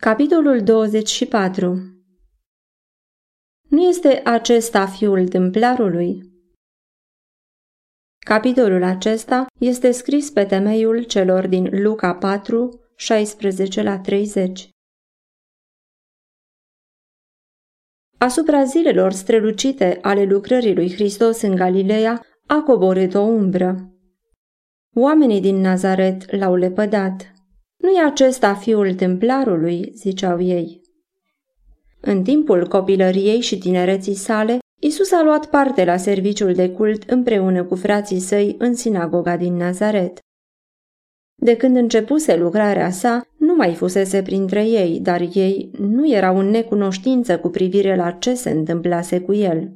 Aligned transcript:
Capitolul 0.00 0.62
24 0.62 1.74
Nu 3.68 3.88
este 3.88 4.20
acesta 4.24 4.86
fiul 4.86 5.28
templarului? 5.28 6.22
Capitolul 8.18 8.82
acesta 8.82 9.46
este 9.60 9.90
scris 9.90 10.30
pe 10.30 10.44
temeiul 10.44 11.02
celor 11.02 11.46
din 11.46 11.82
Luca 11.82 12.14
4, 12.14 12.80
16 12.96 13.82
la 13.82 13.98
30. 13.98 14.68
Asupra 18.18 18.64
zilelor 18.64 19.12
strălucite 19.12 19.98
ale 20.02 20.24
lucrării 20.24 20.74
lui 20.74 20.92
Hristos 20.92 21.42
în 21.42 21.54
Galileea 21.54 22.26
a 22.46 22.62
coborât 22.62 23.14
o 23.14 23.20
umbră. 23.20 23.92
Oamenii 24.96 25.40
din 25.40 25.56
Nazaret 25.56 26.32
l-au 26.32 26.54
lepădat. 26.54 27.36
Nu 27.88 27.94
e 27.94 28.04
acesta 28.04 28.54
fiul 28.54 28.94
templarului, 28.94 29.92
ziceau 29.94 30.40
ei. 30.40 30.80
În 32.00 32.22
timpul 32.22 32.66
copilăriei 32.66 33.40
și 33.40 33.58
tinereții 33.58 34.14
sale, 34.14 34.58
Isus 34.80 35.12
a 35.12 35.22
luat 35.22 35.46
parte 35.46 35.84
la 35.84 35.96
serviciul 35.96 36.54
de 36.54 36.70
cult 36.70 37.10
împreună 37.10 37.64
cu 37.64 37.74
frații 37.74 38.18
săi 38.18 38.54
în 38.58 38.74
sinagoga 38.74 39.36
din 39.36 39.54
Nazaret. 39.54 40.18
De 41.34 41.56
când 41.56 41.76
începuse 41.76 42.36
lucrarea 42.36 42.90
sa, 42.90 43.22
nu 43.38 43.54
mai 43.54 43.74
fusese 43.74 44.22
printre 44.22 44.64
ei, 44.66 45.00
dar 45.00 45.20
ei 45.32 45.70
nu 45.78 46.10
erau 46.10 46.38
în 46.38 46.46
necunoștință 46.46 47.38
cu 47.38 47.48
privire 47.48 47.96
la 47.96 48.10
ce 48.10 48.34
se 48.34 48.50
întâmplase 48.50 49.20
cu 49.20 49.32
el. 49.32 49.72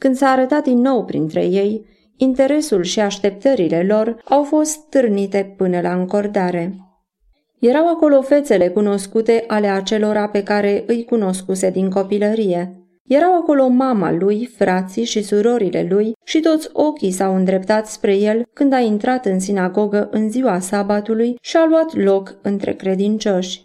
Când 0.00 0.16
s-a 0.16 0.28
arătat 0.28 0.62
din 0.64 0.78
nou 0.78 1.04
printre 1.04 1.46
ei, 1.46 1.86
interesul 2.18 2.82
și 2.82 3.00
așteptările 3.00 3.82
lor 3.82 4.22
au 4.24 4.42
fost 4.42 4.88
târnite 4.88 5.54
până 5.56 5.80
la 5.80 5.94
încordare. 5.94 6.76
Erau 7.60 7.88
acolo 7.88 8.22
fețele 8.22 8.68
cunoscute 8.68 9.44
ale 9.46 9.66
acelora 9.66 10.28
pe 10.28 10.42
care 10.42 10.84
îi 10.86 11.04
cunoscuse 11.04 11.70
din 11.70 11.90
copilărie. 11.90 12.72
Erau 13.04 13.34
acolo 13.34 13.68
mama 13.68 14.12
lui, 14.12 14.46
frații 14.46 15.04
și 15.04 15.22
surorile 15.22 15.86
lui 15.90 16.12
și 16.24 16.40
toți 16.40 16.68
ochii 16.72 17.10
s-au 17.10 17.34
îndreptat 17.34 17.86
spre 17.86 18.16
el 18.16 18.42
când 18.52 18.72
a 18.72 18.78
intrat 18.78 19.26
în 19.26 19.40
sinagogă 19.40 20.08
în 20.10 20.30
ziua 20.30 20.58
sabatului 20.58 21.36
și 21.40 21.56
a 21.56 21.66
luat 21.66 21.94
loc 21.94 22.38
între 22.42 22.74
credincioși. 22.74 23.62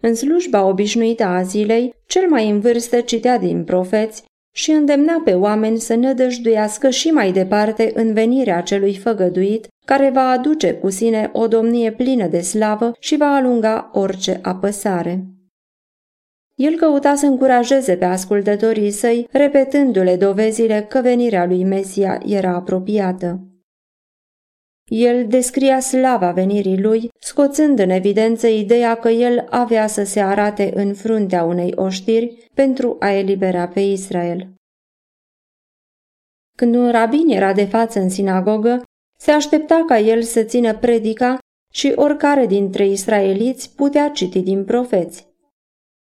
În 0.00 0.14
slujba 0.14 0.64
obișnuită 0.64 1.24
a 1.24 1.42
zilei, 1.42 1.94
cel 2.06 2.28
mai 2.28 2.48
în 2.48 2.60
vârstă 2.60 3.00
citea 3.00 3.38
din 3.38 3.64
profeți 3.64 4.24
și 4.56 4.70
îndemna 4.70 5.20
pe 5.24 5.32
oameni 5.32 5.78
să 5.78 5.94
nădăjduiască 5.94 6.90
și 6.90 7.08
mai 7.08 7.32
departe 7.32 7.90
în 7.94 8.12
venirea 8.12 8.60
celui 8.60 8.96
făgăduit, 8.96 9.68
care 9.86 10.10
va 10.10 10.28
aduce 10.28 10.74
cu 10.74 10.90
sine 10.90 11.30
o 11.32 11.46
domnie 11.46 11.92
plină 11.92 12.26
de 12.26 12.40
slavă 12.40 12.92
și 12.98 13.16
va 13.16 13.34
alunga 13.34 13.90
orice 13.92 14.38
apăsare. 14.42 15.24
El 16.54 16.74
căuta 16.74 17.14
să 17.14 17.26
încurajeze 17.26 17.96
pe 17.96 18.04
ascultătorii 18.04 18.90
săi, 18.90 19.28
repetându-le 19.30 20.16
dovezile 20.16 20.86
că 20.88 21.00
venirea 21.00 21.46
lui 21.46 21.64
Mesia 21.64 22.20
era 22.26 22.54
apropiată. 22.54 23.40
El 24.84 25.26
descria 25.28 25.80
slava 25.80 26.30
venirii 26.30 26.80
lui, 26.80 27.08
scoțând 27.20 27.78
în 27.78 27.90
evidență 27.90 28.46
ideea 28.46 28.94
că 28.94 29.08
el 29.08 29.46
avea 29.50 29.86
să 29.86 30.04
se 30.04 30.20
arate 30.20 30.72
în 30.74 30.94
fruntea 30.94 31.44
unei 31.44 31.72
oștiri 31.76 32.48
pentru 32.54 32.96
a 33.00 33.10
elibera 33.10 33.68
pe 33.68 33.80
Israel. 33.80 34.54
Când 36.56 36.74
un 36.74 36.90
rabin 36.90 37.28
era 37.28 37.52
de 37.52 37.64
față 37.64 38.00
în 38.00 38.08
sinagogă, 38.08 38.82
se 39.18 39.30
aștepta 39.30 39.84
ca 39.86 39.98
el 39.98 40.22
să 40.22 40.42
țină 40.42 40.74
predica 40.74 41.38
și 41.72 41.92
oricare 41.94 42.46
dintre 42.46 42.86
israeliți 42.86 43.74
putea 43.74 44.10
citi 44.10 44.40
din 44.42 44.64
profeți. 44.64 45.26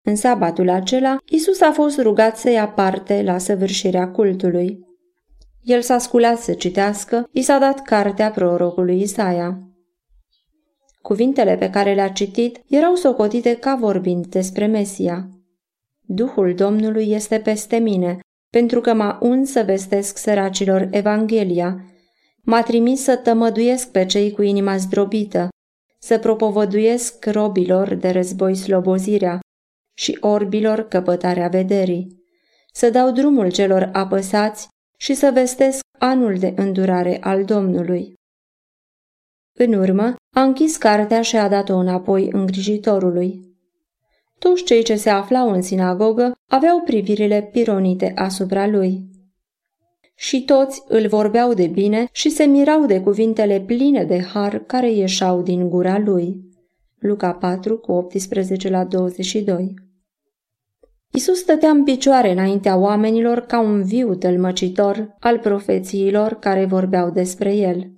În 0.08 0.16
sabatul 0.16 0.70
acela, 0.70 1.18
Isus 1.26 1.62
a 1.62 1.72
fost 1.72 2.00
rugat 2.02 2.38
să 2.38 2.50
ia 2.50 2.68
parte 2.68 3.24
la 3.24 3.38
săvârșirea 3.38 4.12
cultului. 4.12 4.89
El 5.70 5.82
s-a 5.82 5.98
sculat 5.98 6.40
să 6.40 6.54
citească, 6.54 7.30
i 7.32 7.42
s-a 7.42 7.58
dat 7.58 7.82
cartea 7.82 8.32
prorocului 8.32 9.02
Isaia. 9.02 9.60
Cuvintele 11.02 11.58
pe 11.58 11.70
care 11.70 11.94
le-a 11.94 12.10
citit 12.10 12.62
erau 12.68 12.96
socotite 12.96 13.56
ca 13.56 13.76
vorbind 13.76 14.26
despre 14.26 14.66
Mesia. 14.66 15.30
Duhul 16.02 16.54
Domnului 16.54 17.12
este 17.12 17.40
peste 17.40 17.78
mine, 17.78 18.20
pentru 18.52 18.82
că 18.82 18.94
m-a 18.94 19.18
uns 19.22 19.52
să 19.52 19.64
vestesc 19.64 20.18
săracilor 20.18 20.88
Evanghelia. 20.92 21.86
M-a 22.44 22.62
trimis 22.62 23.04
să 23.04 23.16
tămăduiesc 23.16 23.92
pe 23.92 24.06
cei 24.06 24.32
cu 24.32 24.42
inima 24.42 24.78
zdrobită, 24.78 25.48
să 26.00 26.18
propovăduiesc 26.18 27.26
robilor 27.26 27.94
de 27.94 28.10
război 28.10 28.56
slobozirea 28.56 29.40
și 29.98 30.18
orbilor 30.22 30.88
căpătarea 30.88 31.48
vederii, 31.48 32.24
să 32.74 32.90
dau 32.90 33.12
drumul 33.12 33.52
celor 33.52 33.90
apăsați 33.94 34.68
și 35.00 35.14
să 35.14 35.32
vestesc 35.34 35.80
anul 36.00 36.38
de 36.38 36.54
îndurare 36.56 37.18
al 37.22 37.46
Domnului. 37.46 38.14
În 39.54 39.74
urmă, 39.74 40.16
a 40.36 40.42
închis 40.42 40.78
cartea 40.78 41.22
și 41.22 41.36
a 41.36 41.48
dat-o 41.48 41.76
înapoi 41.76 42.30
îngrijitorului. 42.32 43.58
Toți 44.40 44.64
cei 44.64 44.84
ce 44.84 44.96
se 44.96 45.10
aflau 45.10 45.52
în 45.52 45.62
sinagogă 45.62 46.32
aveau 46.48 46.82
privirile 46.82 47.50
pironite 47.52 48.12
asupra 48.16 48.68
lui. 48.68 49.08
Și 50.16 50.44
toți 50.46 50.84
îl 50.88 51.08
vorbeau 51.08 51.54
de 51.54 51.68
bine 51.68 52.08
și 52.12 52.30
se 52.30 52.44
mirau 52.44 52.86
de 52.86 53.02
cuvintele 53.02 53.62
pline 53.62 54.04
de 54.04 54.22
har 54.22 54.60
care 54.60 54.92
ieșau 54.92 55.42
din 55.42 55.70
gura 55.70 56.00
lui. 56.00 56.42
Luca 57.00 57.34
4 57.34 57.78
cu 57.78 57.92
18 57.92 58.70
la 58.70 58.84
22 58.84 59.89
Isus 61.14 61.38
stătea 61.38 61.70
în 61.70 61.84
picioare 61.84 62.32
înaintea 62.32 62.78
oamenilor 62.78 63.40
ca 63.40 63.60
un 63.60 63.84
viu 63.84 64.16
tălmăcitor 64.16 65.16
al 65.20 65.40
profețiilor 65.40 66.34
care 66.40 66.66
vorbeau 66.66 67.10
despre 67.10 67.56
el. 67.56 67.92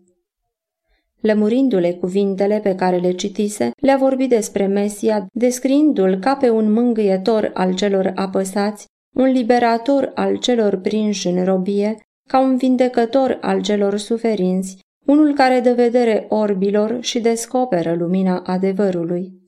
Lămurindu-le 1.21 1.93
cuvintele 1.93 2.59
pe 2.63 2.75
care 2.75 2.97
le 2.97 3.11
citise, 3.11 3.71
le-a 3.81 3.97
vorbit 3.97 4.29
despre 4.29 4.65
Mesia, 4.65 5.25
descriindu-l 5.33 6.15
ca 6.15 6.35
pe 6.35 6.49
un 6.49 6.71
mângâietor 6.71 7.51
al 7.53 7.75
celor 7.75 8.11
apăsați, 8.15 8.85
un 9.15 9.31
liberator 9.31 10.11
al 10.15 10.37
celor 10.37 10.75
prinși 10.75 11.27
în 11.27 11.43
robie, 11.43 11.95
ca 12.27 12.39
un 12.39 12.57
vindecător 12.57 13.37
al 13.41 13.61
celor 13.61 13.97
suferinți, 13.97 14.79
unul 15.05 15.33
care 15.33 15.59
dă 15.59 15.73
vedere 15.73 16.25
orbilor 16.29 16.97
și 17.01 17.19
descoperă 17.19 17.93
lumina 17.93 18.43
adevărului. 18.45 19.39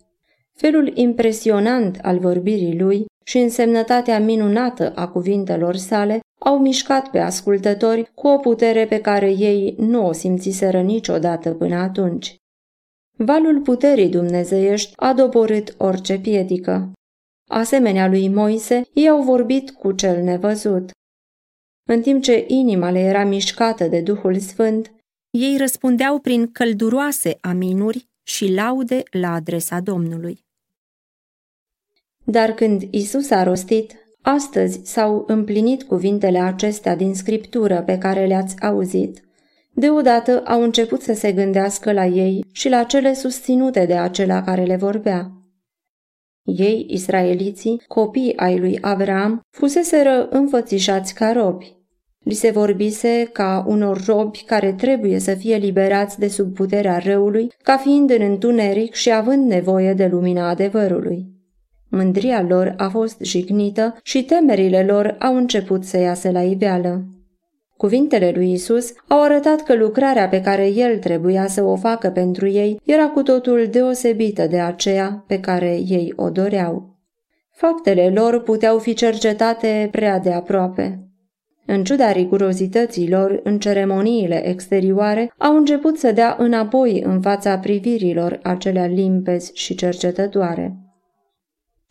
Felul 0.53 0.91
impresionant 0.94 2.00
al 2.01 2.19
vorbirii 2.19 2.80
lui 2.80 3.06
și 3.24 3.38
însemnătatea 3.38 4.20
minunată 4.20 4.92
a 4.96 5.08
cuvintelor 5.08 5.76
sale 5.76 6.20
au 6.40 6.60
mișcat 6.60 7.10
pe 7.10 7.20
ascultători 7.20 8.12
cu 8.16 8.28
o 8.28 8.38
putere 8.38 8.86
pe 8.86 9.02
care 9.02 9.30
ei 9.30 9.76
nu 9.78 10.08
o 10.08 10.12
simțiseră 10.12 10.82
niciodată 10.82 11.54
până 11.54 11.76
atunci. 11.76 12.36
Valul 13.18 13.62
puterii 13.62 14.10
dumnezeiești 14.10 14.94
a 14.96 15.14
doborât 15.14 15.76
orice 15.78 16.20
piedică. 16.20 16.92
Asemenea 17.50 18.08
lui 18.08 18.28
Moise, 18.28 18.82
ei 18.94 19.10
au 19.10 19.22
vorbit 19.22 19.72
cu 19.72 19.92
cel 19.92 20.24
nevăzut. 20.24 20.92
În 21.90 22.02
timp 22.02 22.24
ce 22.24 22.46
inima 22.48 22.92
le 22.92 23.00
era 23.00 23.24
mișcată 23.24 23.88
de 23.88 24.02
Duhul 24.02 24.40
Sfânt, 24.40 24.94
ei 25.30 25.58
răspundeau 25.58 26.20
prin 26.20 26.52
călduroase 26.52 27.38
aminuri 27.42 28.08
și 28.24 28.54
laude 28.54 29.04
la 29.12 29.34
adresa 29.34 29.80
Domnului. 29.80 30.43
Dar 32.24 32.52
când 32.52 32.82
Isus 32.92 33.30
a 33.30 33.44
rostit, 33.44 33.94
astăzi 34.22 34.82
s-au 34.84 35.24
împlinit 35.28 35.84
cuvintele 35.84 36.40
acestea 36.40 36.96
din 36.96 37.14
scriptură 37.14 37.82
pe 37.86 37.98
care 37.98 38.26
le-ați 38.26 38.62
auzit. 38.62 39.22
Deodată 39.74 40.42
au 40.46 40.62
început 40.62 41.02
să 41.02 41.14
se 41.14 41.32
gândească 41.32 41.92
la 41.92 42.06
ei 42.06 42.46
și 42.52 42.70
la 42.70 42.84
cele 42.84 43.14
susținute 43.14 43.86
de 43.86 43.94
acela 43.94 44.42
care 44.42 44.64
le 44.64 44.76
vorbea. 44.76 45.32
Ei, 46.44 46.86
israeliții, 46.90 47.81
copii 47.88 48.38
ai 48.38 48.60
lui 48.60 48.78
Avram, 48.81 49.42
fuseseră 49.50 50.28
înfățișați 50.30 51.14
ca 51.14 51.31
robi. 51.31 51.78
Li 52.19 52.34
se 52.34 52.52
vorbise 52.52 53.30
ca 53.34 53.66
unor 53.68 54.06
robi 54.06 54.44
care 54.46 54.74
trebuie 54.74 55.19
să 55.19 55.34
fie 55.34 55.56
liberați 55.56 56.19
de 56.19 56.28
sub 56.28 56.54
puterea 56.54 56.98
răului, 56.98 57.52
ca 57.64 57.78
fiind 57.78 58.10
în 58.10 58.22
întuneric 58.22 58.94
și 58.94 59.12
având 59.12 59.48
nevoie 59.48 59.94
de 59.94 60.08
lumina 60.08 60.50
adevărului. 60.50 61.32
Mândria 61.95 62.45
lor 62.48 62.74
a 62.78 62.90
fost 62.90 63.18
jignită 63.22 63.98
și 64.04 64.24
temerile 64.24 64.84
lor 64.84 65.16
au 65.19 65.36
început 65.36 65.84
să 65.84 65.98
iasă 65.98 66.31
la 66.31 66.42
iveală. 66.42 67.04
Cuvintele 67.78 68.31
lui 68.36 68.51
Isus 68.51 68.94
au 69.07 69.24
arătat 69.24 69.63
că 69.63 69.75
lucrarea 69.75 70.28
pe 70.28 70.42
care 70.42 70.68
el 70.68 70.98
trebuia 70.98 71.48
să 71.48 71.63
o 71.63 71.75
facă 71.75 72.10
pentru 72.10 72.48
ei 72.48 72.80
era 72.86 73.07
cu 73.07 73.22
totul 73.22 73.68
deosebită 73.72 74.48
de 74.48 74.60
aceea 74.60 75.24
pe 75.28 75.40
care 75.40 75.75
ei 75.88 76.13
o 76.16 76.30
doreau. 76.30 76.98
Faptele 77.51 78.10
lor 78.10 78.42
puteau 78.42 78.78
fi 78.78 78.94
cercetate 78.94 79.88
prea 79.92 80.19
de 80.19 80.31
aproape. 80.31 81.07
în 81.66 81.84
ciuda 81.84 82.12
rigurozităților 82.12 83.40
în 83.44 83.60
ceremoniile 83.60 84.48
exterioare, 84.48 85.34
au 85.38 85.56
început 85.56 85.98
să 85.98 86.12
dea 86.12 86.36
înapoi 86.40 87.01
în 87.06 87.22
fața 87.22 87.57
privirilor 87.57 88.40
acelea 88.44 88.86
limpezi 88.86 89.51
și 89.54 89.75
cercetătoare. 89.75 90.82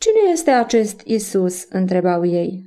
Cine 0.03 0.33
este 0.33 0.51
acest 0.51 1.01
Isus? 1.05 1.67
întrebau 1.69 2.25
ei. 2.25 2.67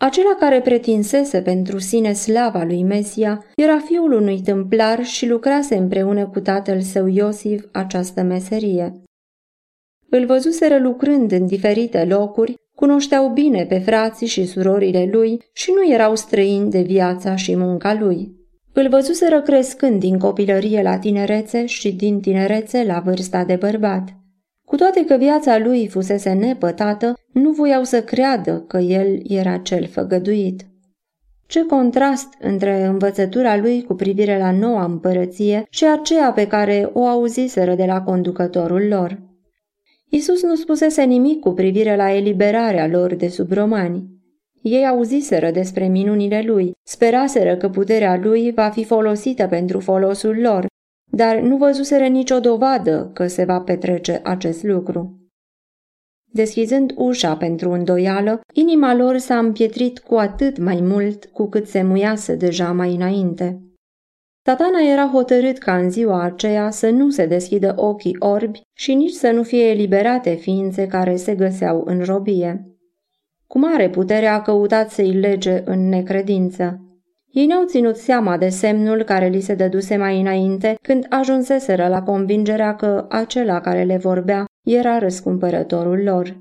Acela 0.00 0.34
care 0.38 0.60
pretinsese 0.60 1.42
pentru 1.42 1.78
sine 1.78 2.12
slava 2.12 2.62
lui 2.64 2.82
Mesia 2.82 3.44
era 3.56 3.78
fiul 3.78 4.12
unui 4.12 4.40
tâmplar 4.42 5.04
și 5.04 5.26
lucrase 5.26 5.76
împreună 5.76 6.26
cu 6.28 6.40
tatăl 6.40 6.80
său 6.80 7.06
Iosif 7.06 7.64
această 7.72 8.22
meserie. 8.22 9.02
Îl 10.10 10.26
văzuseră 10.26 10.78
lucrând 10.78 11.32
în 11.32 11.46
diferite 11.46 12.04
locuri, 12.04 12.54
cunoșteau 12.76 13.28
bine 13.28 13.64
pe 13.64 13.78
frații 13.78 14.26
și 14.26 14.46
surorile 14.46 15.08
lui 15.12 15.42
și 15.52 15.72
nu 15.72 15.92
erau 15.92 16.16
străini 16.16 16.70
de 16.70 16.80
viața 16.80 17.36
și 17.36 17.56
munca 17.56 17.94
lui. 17.94 18.36
Îl 18.72 18.88
văzuseră 18.88 19.42
crescând 19.42 20.00
din 20.00 20.18
copilărie 20.18 20.82
la 20.82 20.98
tinerețe 20.98 21.66
și 21.66 21.92
din 21.92 22.20
tinerețe 22.20 22.84
la 22.84 23.00
vârsta 23.00 23.44
de 23.44 23.56
bărbat. 23.56 24.17
Cu 24.68 24.76
toate 24.76 25.04
că 25.04 25.16
viața 25.16 25.58
lui 25.58 25.88
fusese 25.88 26.32
nepătată, 26.32 27.14
nu 27.32 27.50
voiau 27.50 27.84
să 27.84 28.02
creadă 28.02 28.64
că 28.66 28.78
el 28.78 29.20
era 29.28 29.56
cel 29.56 29.86
făgăduit. 29.86 30.66
Ce 31.46 31.64
contrast 31.66 32.28
între 32.40 32.84
învățătura 32.84 33.56
lui 33.56 33.82
cu 33.82 33.94
privire 33.94 34.38
la 34.38 34.50
noua 34.50 34.84
împărăție 34.84 35.66
și 35.70 35.84
aceea 35.86 36.32
pe 36.32 36.46
care 36.46 36.90
o 36.92 37.06
auziseră 37.06 37.74
de 37.74 37.84
la 37.84 38.02
conducătorul 38.02 38.86
lor. 38.88 39.20
Isus 40.08 40.42
nu 40.42 40.54
spusese 40.54 41.02
nimic 41.02 41.40
cu 41.40 41.52
privire 41.52 41.96
la 41.96 42.12
eliberarea 42.12 42.86
lor 42.86 43.14
de 43.14 43.28
sub 43.28 43.52
romani. 43.52 44.04
Ei 44.62 44.86
auziseră 44.86 45.50
despre 45.50 45.86
minunile 45.86 46.42
lui, 46.46 46.72
speraseră 46.82 47.56
că 47.56 47.68
puterea 47.68 48.20
lui 48.22 48.52
va 48.52 48.68
fi 48.68 48.84
folosită 48.84 49.46
pentru 49.46 49.80
folosul 49.80 50.40
lor, 50.40 50.66
dar 51.10 51.40
nu 51.40 51.56
văzuseră 51.56 52.06
nicio 52.06 52.40
dovadă 52.40 53.10
că 53.14 53.26
se 53.26 53.44
va 53.44 53.60
petrece 53.60 54.20
acest 54.24 54.62
lucru. 54.62 55.18
Deschizând 56.32 56.92
ușa 56.96 57.36
pentru 57.36 57.70
îndoială, 57.70 58.40
inima 58.52 58.94
lor 58.94 59.16
s-a 59.16 59.38
împietrit 59.38 59.98
cu 59.98 60.14
atât 60.14 60.58
mai 60.58 60.80
mult 60.80 61.24
cu 61.24 61.48
cât 61.48 61.66
se 61.66 61.82
muiase 61.82 62.34
deja 62.34 62.72
mai 62.72 62.94
înainte. 62.94 63.62
Satana 64.44 64.80
era 64.92 65.10
hotărât 65.12 65.58
ca 65.58 65.76
în 65.76 65.90
ziua 65.90 66.22
aceea 66.22 66.70
să 66.70 66.90
nu 66.90 67.10
se 67.10 67.26
deschidă 67.26 67.72
ochii 67.76 68.16
orbi 68.18 68.60
și 68.74 68.94
nici 68.94 69.12
să 69.12 69.30
nu 69.30 69.42
fie 69.42 69.64
eliberate 69.64 70.34
ființe 70.34 70.86
care 70.86 71.16
se 71.16 71.34
găseau 71.34 71.82
în 71.86 72.04
robie. 72.04 72.78
Cu 73.46 73.58
mare 73.58 73.90
putere 73.90 74.26
a 74.26 74.42
căutat 74.42 74.90
să-i 74.90 75.12
lege 75.12 75.62
în 75.64 75.88
necredință. 75.88 76.87
Ei 77.38 77.46
n-au 77.46 77.64
ținut 77.64 77.96
seama 77.96 78.36
de 78.36 78.48
semnul 78.48 79.02
care 79.02 79.28
li 79.28 79.40
se 79.40 79.54
dăduse 79.54 79.96
mai 79.96 80.20
înainte 80.20 80.78
când 80.82 81.06
ajunseseră 81.08 81.88
la 81.88 82.02
convingerea 82.02 82.76
că 82.76 83.06
acela 83.08 83.60
care 83.60 83.84
le 83.84 83.96
vorbea 83.96 84.44
era 84.64 84.98
răscumpărătorul 84.98 86.02
lor. 86.02 86.36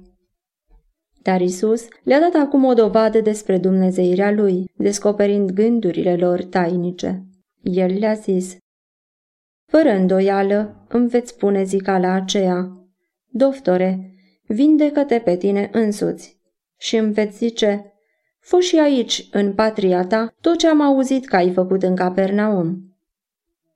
Dar 1.21 1.41
Isus 1.41 1.87
le-a 2.03 2.19
dat 2.19 2.33
acum 2.33 2.63
o 2.63 2.73
dovadă 2.73 3.21
despre 3.21 3.57
Dumnezeirea 3.57 4.31
lui, 4.31 4.71
descoperind 4.77 5.51
gândurile 5.51 6.15
lor 6.15 6.43
tainice. 6.43 7.25
El 7.61 7.97
le-a 7.99 8.13
zis, 8.13 8.57
Fără 9.71 9.89
îndoială 9.89 10.85
îmi 10.87 11.07
veți 11.07 11.29
spune 11.29 11.63
zicala 11.63 12.11
aceea, 12.11 12.71
Doftore, 13.27 14.13
vindecă-te 14.47 15.19
pe 15.19 15.35
tine 15.35 15.69
însuți. 15.71 16.37
Și 16.77 16.95
îmi 16.95 17.13
veți 17.13 17.37
zice, 17.37 17.96
Fă 18.47 18.59
și 18.59 18.79
aici, 18.79 19.27
în 19.31 19.53
patria 19.53 20.05
ta, 20.05 20.33
tot 20.41 20.57
ce 20.57 20.67
am 20.67 20.81
auzit 20.81 21.25
că 21.25 21.35
ai 21.35 21.51
făcut 21.51 21.83
în 21.83 21.95
Capernaum. 21.95 22.97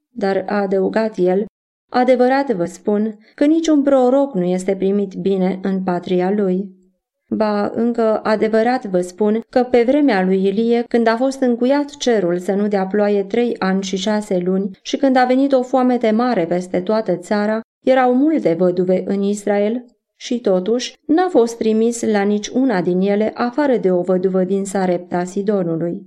Dar 0.09 0.43
a 0.47 0.61
adăugat 0.61 1.17
el, 1.17 1.45
adevărat 1.89 2.51
vă 2.51 2.65
spun 2.65 3.17
că 3.35 3.45
niciun 3.45 3.81
proroc 3.83 4.33
nu 4.33 4.43
este 4.43 4.75
primit 4.75 5.13
bine 5.13 5.59
în 5.61 5.83
patria 5.83 6.31
lui. 6.31 6.69
Ba, 7.29 7.71
încă 7.73 8.19
adevărat 8.23 8.85
vă 8.85 9.01
spun 9.01 9.41
că 9.49 9.63
pe 9.63 9.83
vremea 9.83 10.23
lui 10.23 10.45
Ilie, 10.45 10.83
când 10.87 11.07
a 11.07 11.15
fost 11.15 11.41
încuiat 11.41 11.89
cerul 11.89 12.39
să 12.39 12.53
nu 12.53 12.67
dea 12.67 12.85
ploaie 12.85 13.23
trei 13.23 13.55
ani 13.59 13.83
și 13.83 13.97
șase 13.97 14.37
luni 14.37 14.69
și 14.81 14.97
când 14.97 15.15
a 15.15 15.25
venit 15.25 15.51
o 15.51 15.61
foamete 15.61 16.11
mare 16.11 16.45
peste 16.45 16.81
toată 16.81 17.15
țara, 17.15 17.61
erau 17.85 18.15
multe 18.15 18.53
văduve 18.53 19.03
în 19.05 19.21
Israel 19.21 19.85
și 20.21 20.39
totuși 20.39 20.95
n-a 21.05 21.27
fost 21.29 21.57
trimis 21.57 22.01
la 22.01 22.21
nici 22.21 22.47
una 22.47 22.81
din 22.81 22.99
ele 22.99 23.31
afară 23.33 23.77
de 23.77 23.91
o 23.91 24.01
văduvă 24.01 24.43
din 24.43 24.65
Sarepta 24.65 25.23
Sidonului. 25.23 26.05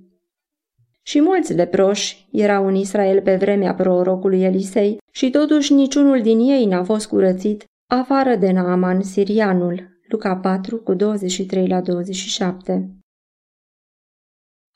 Și 1.02 1.20
mulți 1.20 1.54
leproși 1.54 2.28
erau 2.32 2.66
în 2.66 2.74
Israel 2.74 3.22
pe 3.22 3.36
vremea 3.36 3.74
prorocului 3.74 4.42
Elisei 4.42 4.98
și 5.12 5.30
totuși 5.30 5.72
niciunul 5.72 6.22
din 6.22 6.38
ei 6.38 6.64
n-a 6.64 6.84
fost 6.84 7.08
curățit 7.08 7.64
afară 7.90 8.36
de 8.36 8.50
Naaman 8.50 9.02
sirianul. 9.02 9.98
Luca 10.08 10.36
4 10.36 10.76
cu 10.76 10.94
23 10.94 11.66
la 11.66 11.80
27 11.80 12.90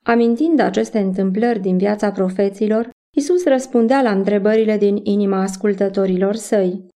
Amintind 0.04 0.60
aceste 0.60 0.98
întâmplări 0.98 1.60
din 1.60 1.76
viața 1.76 2.12
profeților, 2.12 2.90
Isus 3.16 3.44
răspundea 3.44 4.02
la 4.02 4.10
întrebările 4.10 4.76
din 4.76 5.00
inima 5.02 5.40
ascultătorilor 5.40 6.34
săi. 6.34 6.88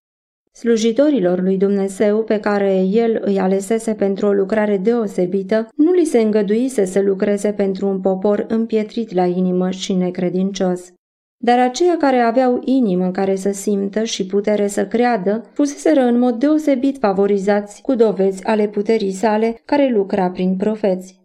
Slujitorilor 0.55 1.43
lui 1.43 1.57
Dumnezeu 1.57 2.23
pe 2.23 2.41
care 2.41 2.83
el 2.83 3.21
îi 3.25 3.39
alesese 3.39 3.95
pentru 3.95 4.27
o 4.27 4.33
lucrare 4.33 4.77
deosebită, 4.77 5.69
nu 5.77 5.93
li 5.93 6.05
se 6.05 6.21
îngăduise 6.21 6.85
să 6.85 7.01
lucreze 7.01 7.53
pentru 7.53 7.87
un 7.87 8.01
popor 8.01 8.45
împietrit 8.49 9.15
la 9.15 9.27
inimă 9.27 9.71
și 9.71 9.93
necredincios. 9.93 10.93
Dar 11.37 11.59
aceia 11.59 11.97
care 11.97 12.17
aveau 12.17 12.61
inimă 12.65 13.11
care 13.11 13.37
să 13.37 13.53
simtă 13.53 14.05
și 14.05 14.27
putere 14.27 14.67
să 14.67 14.87
creadă, 14.87 15.51
fuseseră 15.53 16.01
în 16.01 16.19
mod 16.19 16.39
deosebit 16.39 16.99
favorizați 16.99 17.83
cu 17.83 17.95
dovezi 17.95 18.45
ale 18.45 18.69
puterii 18.69 19.13
sale 19.13 19.61
care 19.65 19.89
lucra 19.89 20.31
prin 20.31 20.57
profeți. 20.57 21.21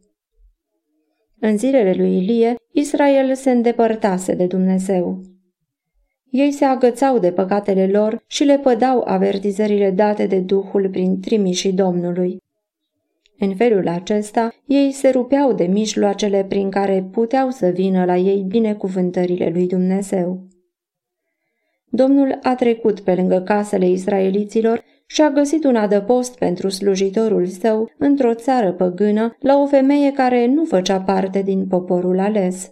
În 1.40 1.58
zilele 1.58 1.94
lui 1.94 2.18
Ilie, 2.18 2.56
Israel 2.72 3.36
se 3.36 3.52
îndepărtase 3.52 4.34
de 4.36 4.46
Dumnezeu. 4.46 5.22
Ei 6.30 6.52
se 6.52 6.66
agățau 6.66 7.20
de 7.20 7.32
păcatele 7.32 7.88
lor 7.88 8.24
și 8.28 8.44
le 8.44 8.58
pădau 8.58 9.04
avertizările 9.06 9.92
date 9.92 10.26
de 10.26 10.40
Duhul 10.40 10.90
prin 10.90 11.20
trimișii 11.20 11.74
Domnului. 11.74 12.42
În 13.40 13.56
felul 13.56 13.88
acesta, 13.88 14.54
ei 14.66 14.92
se 14.92 15.10
rupeau 15.10 15.54
de 15.54 15.64
mijloacele 15.64 16.46
prin 16.50 16.70
care 16.70 17.08
puteau 17.12 17.50
să 17.50 17.68
vină 17.68 18.06
la 18.06 18.16
ei 18.16 18.46
binecuvântările 18.48 19.50
lui 19.54 19.68
Dumnezeu. 19.68 20.48
Domnul 21.90 22.40
a 22.42 22.56
trecut 22.56 23.00
pe 23.00 23.16
lângă 23.16 23.42
casele 23.42 23.90
israeliților 23.90 24.84
și 25.06 25.22
a 25.22 25.30
găsit 25.30 25.64
un 25.64 25.76
adăpost 25.76 26.38
pentru 26.38 26.70
slujitorul 26.70 27.46
său 27.46 27.92
într-o 27.98 28.34
țară 28.34 28.74
păgână 28.74 29.36
la 29.40 29.58
o 29.58 29.66
femeie 29.66 30.12
care 30.12 30.46
nu 30.46 30.66
făcea 30.66 31.02
parte 31.02 31.42
din 31.42 31.68
poporul 31.68 32.20
ales. 32.20 32.72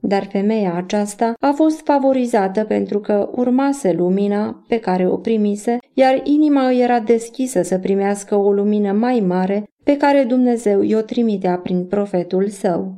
Dar 0.00 0.24
femeia 0.24 0.74
aceasta 0.74 1.34
a 1.40 1.52
fost 1.54 1.80
favorizată 1.84 2.64
pentru 2.64 3.00
că 3.00 3.30
urmase 3.32 3.92
lumina 3.92 4.64
pe 4.68 4.78
care 4.78 5.08
o 5.08 5.16
primise, 5.16 5.78
iar 5.94 6.20
inima 6.24 6.68
îi 6.68 6.80
era 6.80 7.00
deschisă 7.00 7.62
să 7.62 7.78
primească 7.78 8.36
o 8.36 8.52
lumină 8.52 8.92
mai 8.92 9.20
mare 9.20 9.64
pe 9.84 9.96
care 9.96 10.24
Dumnezeu 10.24 10.82
i-o 10.82 11.00
trimitea 11.00 11.58
prin 11.58 11.86
profetul 11.86 12.48
său. 12.48 12.94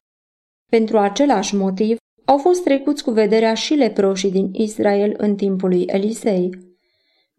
Pentru 0.70 0.98
același 0.98 1.56
motiv, 1.56 1.96
au 2.24 2.38
fost 2.38 2.64
trecuți 2.64 3.04
cu 3.04 3.10
vederea 3.10 3.54
și 3.54 3.74
leproșii 3.74 4.30
din 4.30 4.50
Israel 4.52 5.14
în 5.16 5.36
timpul 5.36 5.68
lui 5.68 5.84
Elisei, 5.86 6.50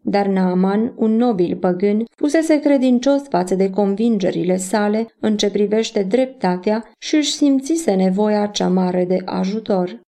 dar 0.02 0.26
Naaman, 0.26 0.92
un 0.96 1.16
nobil 1.16 1.56
păgân, 1.56 2.04
fusese 2.16 2.60
credincios 2.60 3.22
față 3.28 3.54
de 3.54 3.70
convingerile 3.70 4.56
sale 4.56 5.06
în 5.20 5.36
ce 5.36 5.50
privește 5.50 6.02
dreptatea 6.02 6.90
și 6.98 7.14
își 7.14 7.32
simțise 7.32 7.94
nevoia 7.94 8.46
cea 8.46 8.68
mare 8.68 9.04
de 9.04 9.22
ajutor. 9.24 10.00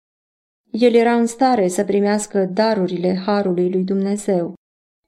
El 0.71 0.95
era 0.95 1.13
în 1.15 1.27
stare 1.27 1.69
să 1.69 1.85
primească 1.85 2.51
darurile 2.53 3.23
harului 3.27 3.71
lui 3.71 3.83
Dumnezeu. 3.83 4.55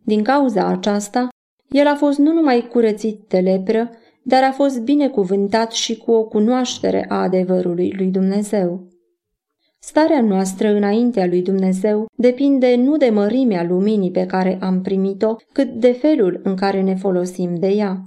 Din 0.05 0.23
cauza 0.23 0.67
aceasta, 0.67 1.29
el 1.69 1.87
a 1.87 1.95
fost 1.95 2.19
nu 2.19 2.33
numai 2.33 2.69
curățit 2.69 3.21
de 3.29 3.39
lepră, 3.39 3.91
dar 4.23 4.43
a 4.43 4.53
fost 4.53 4.81
binecuvântat 4.81 5.73
și 5.73 5.97
cu 5.97 6.13
o 6.13 6.25
cunoaștere 6.25 7.07
a 7.09 7.23
adevărului 7.23 7.93
lui 7.97 8.07
Dumnezeu. 8.07 8.89
Starea 9.79 10.21
noastră 10.21 10.69
înaintea 10.69 11.27
lui 11.27 11.43
Dumnezeu 11.43 12.07
depinde 12.17 12.75
nu 12.77 12.97
de 12.97 13.11
mărimea 13.11 13.65
luminii 13.69 14.11
pe 14.11 14.27
care 14.27 14.59
am 14.61 14.81
primit-o, 14.81 15.37
cât 15.53 15.69
de 15.69 15.93
felul 15.93 16.41
în 16.43 16.55
care 16.55 16.83
ne 16.83 16.95
folosim 16.95 17.55
de 17.55 17.69
ea. 17.69 18.01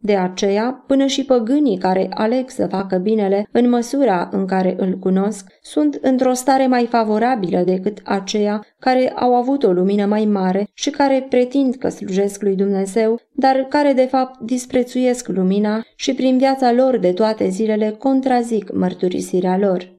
De 0.00 0.16
aceea, 0.16 0.84
până 0.86 1.06
și 1.06 1.24
păgânii 1.24 1.78
care 1.78 2.08
aleg 2.14 2.48
să 2.48 2.66
facă 2.66 2.96
binele 2.96 3.48
în 3.52 3.68
măsura 3.68 4.28
în 4.32 4.46
care 4.46 4.74
îl 4.78 4.98
cunosc, 4.98 5.46
sunt 5.62 5.98
într-o 6.02 6.32
stare 6.32 6.66
mai 6.66 6.86
favorabilă 6.86 7.62
decât 7.62 8.00
aceia 8.04 8.66
care 8.78 9.10
au 9.10 9.34
avut 9.34 9.62
o 9.62 9.72
lumină 9.72 10.06
mai 10.06 10.24
mare 10.24 10.68
și 10.74 10.90
care 10.90 11.26
pretind 11.28 11.74
că 11.74 11.88
slujesc 11.88 12.42
lui 12.42 12.54
Dumnezeu, 12.54 13.20
dar 13.32 13.56
care 13.68 13.92
de 13.92 14.04
fapt 14.04 14.40
disprețuiesc 14.40 15.28
lumina 15.28 15.84
și 15.96 16.14
prin 16.14 16.38
viața 16.38 16.72
lor 16.72 16.98
de 16.98 17.12
toate 17.12 17.48
zilele 17.48 17.94
contrazic 17.98 18.72
mărturisirea 18.72 19.58
lor. 19.58 19.96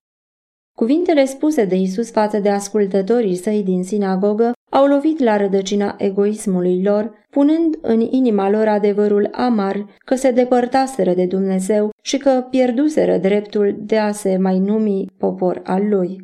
Cuvintele 0.79 1.25
spuse 1.25 1.65
de 1.65 1.75
Isus 1.75 2.11
față 2.11 2.39
de 2.39 2.49
ascultătorii 2.49 3.35
săi 3.35 3.63
din 3.63 3.83
sinagogă 3.83 4.51
au 4.69 4.85
lovit 4.85 5.19
la 5.19 5.37
rădăcina 5.37 5.95
egoismului 5.97 6.83
lor, 6.83 7.27
punând 7.29 7.77
în 7.81 7.99
inima 7.99 8.49
lor 8.49 8.67
adevărul 8.67 9.29
amar 9.31 9.85
că 10.05 10.15
se 10.15 10.31
depărtaseră 10.31 11.13
de 11.13 11.25
Dumnezeu 11.25 11.89
și 12.01 12.17
că 12.17 12.45
pierduseră 12.49 13.17
dreptul 13.17 13.75
de 13.79 13.97
a 13.97 14.11
se 14.11 14.37
mai 14.37 14.59
numi 14.59 15.05
popor 15.17 15.61
al 15.63 15.89
lui. 15.89 16.17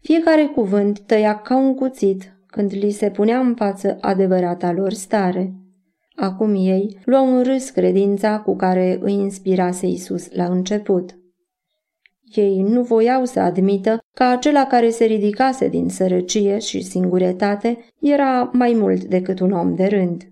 Fiecare 0.00 0.44
cuvânt 0.44 1.00
tăia 1.00 1.36
ca 1.36 1.56
un 1.56 1.74
cuțit 1.74 2.36
când 2.46 2.72
li 2.72 2.90
se 2.90 3.10
punea 3.10 3.38
în 3.38 3.54
față 3.54 3.98
adevărata 4.00 4.72
lor 4.72 4.92
stare. 4.92 5.54
Acum 6.16 6.54
ei 6.54 6.98
luau 7.04 7.36
în 7.36 7.42
râs 7.42 7.70
credința 7.70 8.38
cu 8.38 8.56
care 8.56 8.98
îi 9.00 9.12
inspirase 9.12 9.86
Isus 9.86 10.32
la 10.32 10.44
început. 10.44 11.16
Ei 12.34 12.62
nu 12.62 12.82
voiau 12.82 13.24
să 13.24 13.40
admită 13.40 13.98
că 14.14 14.22
acela 14.22 14.66
care 14.66 14.90
se 14.90 15.04
ridicase 15.04 15.68
din 15.68 15.88
sărăcie 15.88 16.58
și 16.58 16.82
singurătate 16.82 17.78
era 18.00 18.50
mai 18.52 18.72
mult 18.72 19.04
decât 19.04 19.40
un 19.40 19.52
om 19.52 19.74
de 19.74 19.84
rând. 19.84 20.22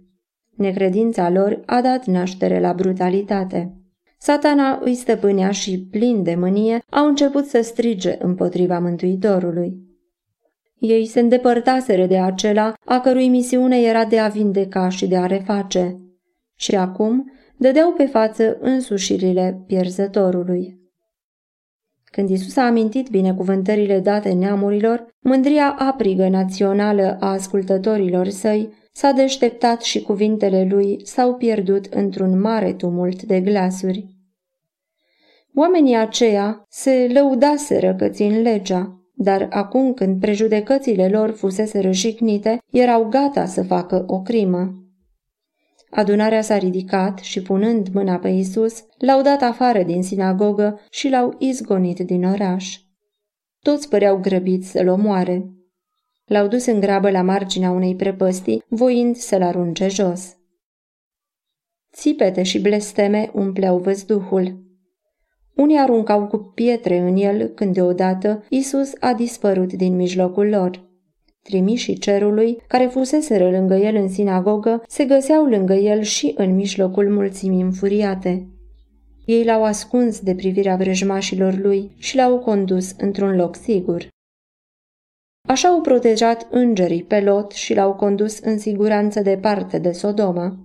Necredința 0.57 1.31
lor 1.31 1.63
a 1.67 1.81
dat 1.81 2.05
naștere 2.05 2.61
la 2.61 2.73
brutalitate. 2.73 3.77
Satana 4.19 4.81
îi 4.83 4.95
stăpânea 4.95 5.51
și, 5.51 5.87
plin 5.91 6.23
de 6.23 6.35
mânie, 6.35 6.83
au 6.91 7.07
început 7.07 7.47
să 7.47 7.61
strige 7.63 8.17
împotriva 8.19 8.79
Mântuitorului. 8.79 9.85
Ei 10.79 11.07
se 11.07 11.21
îndepărtaseră 11.21 12.07
de 12.07 12.19
acela 12.19 12.75
a 12.85 13.01
cărui 13.01 13.29
misiune 13.29 13.81
era 13.81 14.05
de 14.05 14.19
a 14.19 14.29
vindeca 14.29 14.89
și 14.89 15.07
de 15.07 15.17
a 15.17 15.27
reface. 15.27 15.97
Și 16.55 16.75
acum 16.77 17.33
dădeau 17.57 17.93
pe 17.93 18.05
față 18.05 18.57
însușirile 18.61 19.65
pierzătorului. 19.67 20.84
Când 22.15 22.29
Isus 22.29 22.57
a 22.57 22.65
amintit 22.65 23.09
binecuvântările 23.09 24.01
date 24.01 24.33
neamurilor, 24.33 25.07
mândria 25.21 25.77
aprigă 25.79 26.29
națională 26.29 27.17
a 27.21 27.31
ascultătorilor 27.31 28.29
săi 28.29 28.73
s-a 28.93 29.11
deșteptat 29.11 29.83
și 29.83 30.03
cuvintele 30.03 30.67
lui 30.71 31.01
s-au 31.05 31.35
pierdut 31.35 31.85
într-un 31.85 32.41
mare 32.41 32.73
tumult 32.73 33.23
de 33.23 33.41
glasuri. 33.41 34.07
Oamenii 35.55 35.97
aceia 35.97 36.65
se 36.69 37.11
lăudaseră 37.13 37.95
că 37.95 38.09
țin 38.09 38.43
legea, 38.43 39.01
dar 39.15 39.47
acum 39.51 39.93
când 39.93 40.21
prejudecățile 40.21 41.09
lor 41.09 41.31
fusese 41.31 41.81
răjignite, 41.81 42.59
erau 42.71 43.09
gata 43.09 43.45
să 43.45 43.63
facă 43.63 44.05
o 44.07 44.23
crimă. 44.23 44.84
Adunarea 45.97 46.41
s-a 46.41 46.59
ridicat 46.59 47.19
și, 47.19 47.43
punând 47.43 47.89
mâna 47.89 48.19
pe 48.19 48.29
Isus, 48.29 48.85
l-au 48.99 49.23
dat 49.23 49.43
afară 49.43 49.83
din 49.83 50.03
sinagogă 50.03 50.81
și 50.91 51.09
l-au 51.09 51.35
izgonit 51.39 51.99
din 51.99 52.25
oraș. 52.25 52.79
Toți 53.61 53.89
păreau 53.89 54.17
grăbiți 54.17 54.71
să-l 54.71 54.89
omoare. 54.89 55.49
L-au 56.25 56.47
dus 56.49 56.67
în 56.67 56.81
grabă 56.81 57.11
la 57.11 57.23
marginea 57.23 57.71
unei 57.71 57.97
prepăstii, 57.97 58.63
voind 58.69 59.17
să-l 59.17 59.43
arunce 59.43 59.89
jos. 59.89 60.37
Țipete 61.93 62.43
și 62.43 62.61
blesteme 62.61 63.31
umpleau 63.35 63.79
văzduhul. 63.79 64.63
Unii 65.55 65.79
aruncau 65.79 66.27
cu 66.27 66.37
pietre 66.37 66.99
în 66.99 67.17
el 67.17 67.47
când 67.47 67.75
deodată 67.75 68.45
Isus 68.49 68.93
a 69.01 69.13
dispărut 69.13 69.73
din 69.73 69.97
mijlocul 69.97 70.49
lor. 70.49 70.93
Trimișii 71.49 71.99
cerului, 71.99 72.63
care 72.69 72.87
fuseseră 72.87 73.51
lângă 73.51 73.75
el 73.75 73.95
în 73.95 74.09
sinagogă, 74.09 74.83
se 74.89 75.05
găseau 75.05 75.45
lângă 75.45 75.73
el 75.73 76.03
și 76.03 76.35
în 76.37 76.55
mijlocul 76.55 77.11
mulțimii 77.11 77.63
înfuriate. 77.63 78.49
Ei 79.25 79.45
l-au 79.45 79.65
ascuns 79.65 80.21
de 80.21 80.35
privirea 80.35 80.77
vrăjmașilor 80.77 81.59
lui 81.59 81.91
și 81.99 82.17
l-au 82.17 82.39
condus 82.39 82.95
într-un 82.99 83.37
loc 83.37 83.57
sigur. 83.57 84.09
Așa 85.49 85.69
au 85.69 85.81
protejat 85.81 86.47
îngerii 86.51 87.03
pe 87.03 87.21
Lot 87.21 87.51
și 87.51 87.75
l-au 87.75 87.95
condus 87.95 88.39
în 88.39 88.59
siguranță 88.59 89.21
departe 89.21 89.79
de 89.79 89.93
Sodoma. 89.93 90.57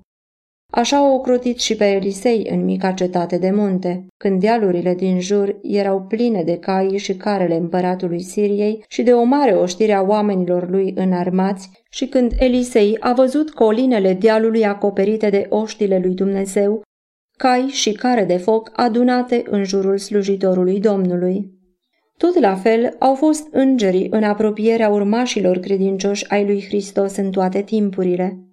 Așa 0.71 0.97
au 0.97 1.13
ocrotit 1.13 1.59
și 1.59 1.75
pe 1.75 1.85
Elisei 1.85 2.47
în 2.51 2.63
mica 2.63 2.91
cetate 2.91 3.37
de 3.37 3.51
munte, 3.51 4.05
când 4.17 4.39
dealurile 4.39 4.93
din 4.93 5.19
jur 5.19 5.59
erau 5.61 6.01
pline 6.01 6.43
de 6.43 6.57
cai 6.57 6.97
și 6.97 7.15
carele 7.15 7.55
împăratului 7.55 8.21
Siriei 8.21 8.83
și 8.87 9.01
de 9.01 9.13
o 9.13 9.23
mare 9.23 9.51
oștire 9.51 9.93
a 9.93 10.01
oamenilor 10.01 10.69
lui 10.69 10.93
înarmați 10.95 11.69
și 11.89 12.07
când 12.07 12.33
Elisei 12.39 12.97
a 12.99 13.13
văzut 13.13 13.49
colinele 13.49 14.13
dealului 14.13 14.65
acoperite 14.65 15.29
de 15.29 15.45
oștile 15.49 15.99
lui 16.03 16.13
Dumnezeu, 16.13 16.81
cai 17.37 17.67
și 17.67 17.91
care 17.91 18.25
de 18.25 18.37
foc 18.37 18.71
adunate 18.73 19.43
în 19.49 19.63
jurul 19.63 19.97
slujitorului 19.97 20.79
Domnului. 20.79 21.57
Tot 22.17 22.39
la 22.39 22.55
fel 22.55 22.95
au 22.99 23.15
fost 23.15 23.47
îngerii 23.51 24.07
în 24.09 24.23
apropierea 24.23 24.89
urmașilor 24.89 25.57
credincioși 25.57 26.29
ai 26.29 26.45
lui 26.45 26.65
Hristos 26.67 27.15
în 27.15 27.31
toate 27.31 27.61
timpurile. 27.61 28.48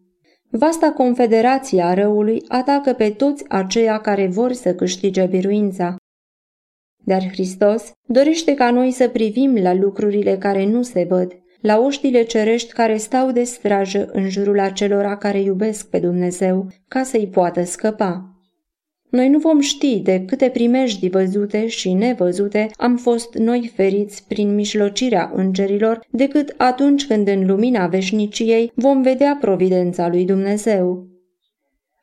Vasta 0.58 0.92
confederație 0.92 1.82
a 1.82 1.94
răului 1.94 2.42
atacă 2.48 2.92
pe 2.92 3.10
toți 3.10 3.44
aceia 3.48 3.98
care 3.98 4.26
vor 4.26 4.52
să 4.52 4.74
câștige 4.74 5.26
biruința. 5.26 5.96
Dar 7.04 7.28
Hristos 7.28 7.92
dorește 8.08 8.54
ca 8.54 8.70
noi 8.70 8.90
să 8.90 9.08
privim 9.08 9.56
la 9.56 9.74
lucrurile 9.74 10.38
care 10.38 10.66
nu 10.66 10.82
se 10.82 11.06
văd, 11.08 11.32
la 11.60 11.78
oștile 11.78 12.22
cerești 12.22 12.72
care 12.72 12.96
stau 12.96 13.30
de 13.30 13.42
strajă 13.42 14.08
în 14.12 14.28
jurul 14.28 14.60
acelora 14.60 15.16
care 15.16 15.40
iubesc 15.40 15.90
pe 15.90 15.98
Dumnezeu, 15.98 16.66
ca 16.88 17.02
să-i 17.02 17.28
poată 17.28 17.64
scăpa. 17.64 18.35
Noi 19.16 19.28
nu 19.28 19.38
vom 19.38 19.60
ști 19.60 20.00
de 20.00 20.24
câte 20.24 20.48
primejdii 20.48 21.10
văzute 21.10 21.66
și 21.66 21.92
nevăzute 21.92 22.70
am 22.74 22.96
fost 22.96 23.34
noi 23.34 23.72
feriți 23.74 24.24
prin 24.28 24.54
mijlocirea 24.54 25.30
îngerilor, 25.34 26.06
decât 26.10 26.54
atunci 26.56 27.06
când 27.06 27.28
în 27.28 27.46
lumina 27.46 27.86
veșniciei 27.86 28.72
vom 28.74 29.02
vedea 29.02 29.38
providența 29.40 30.08
lui 30.08 30.24
Dumnezeu. 30.24 31.06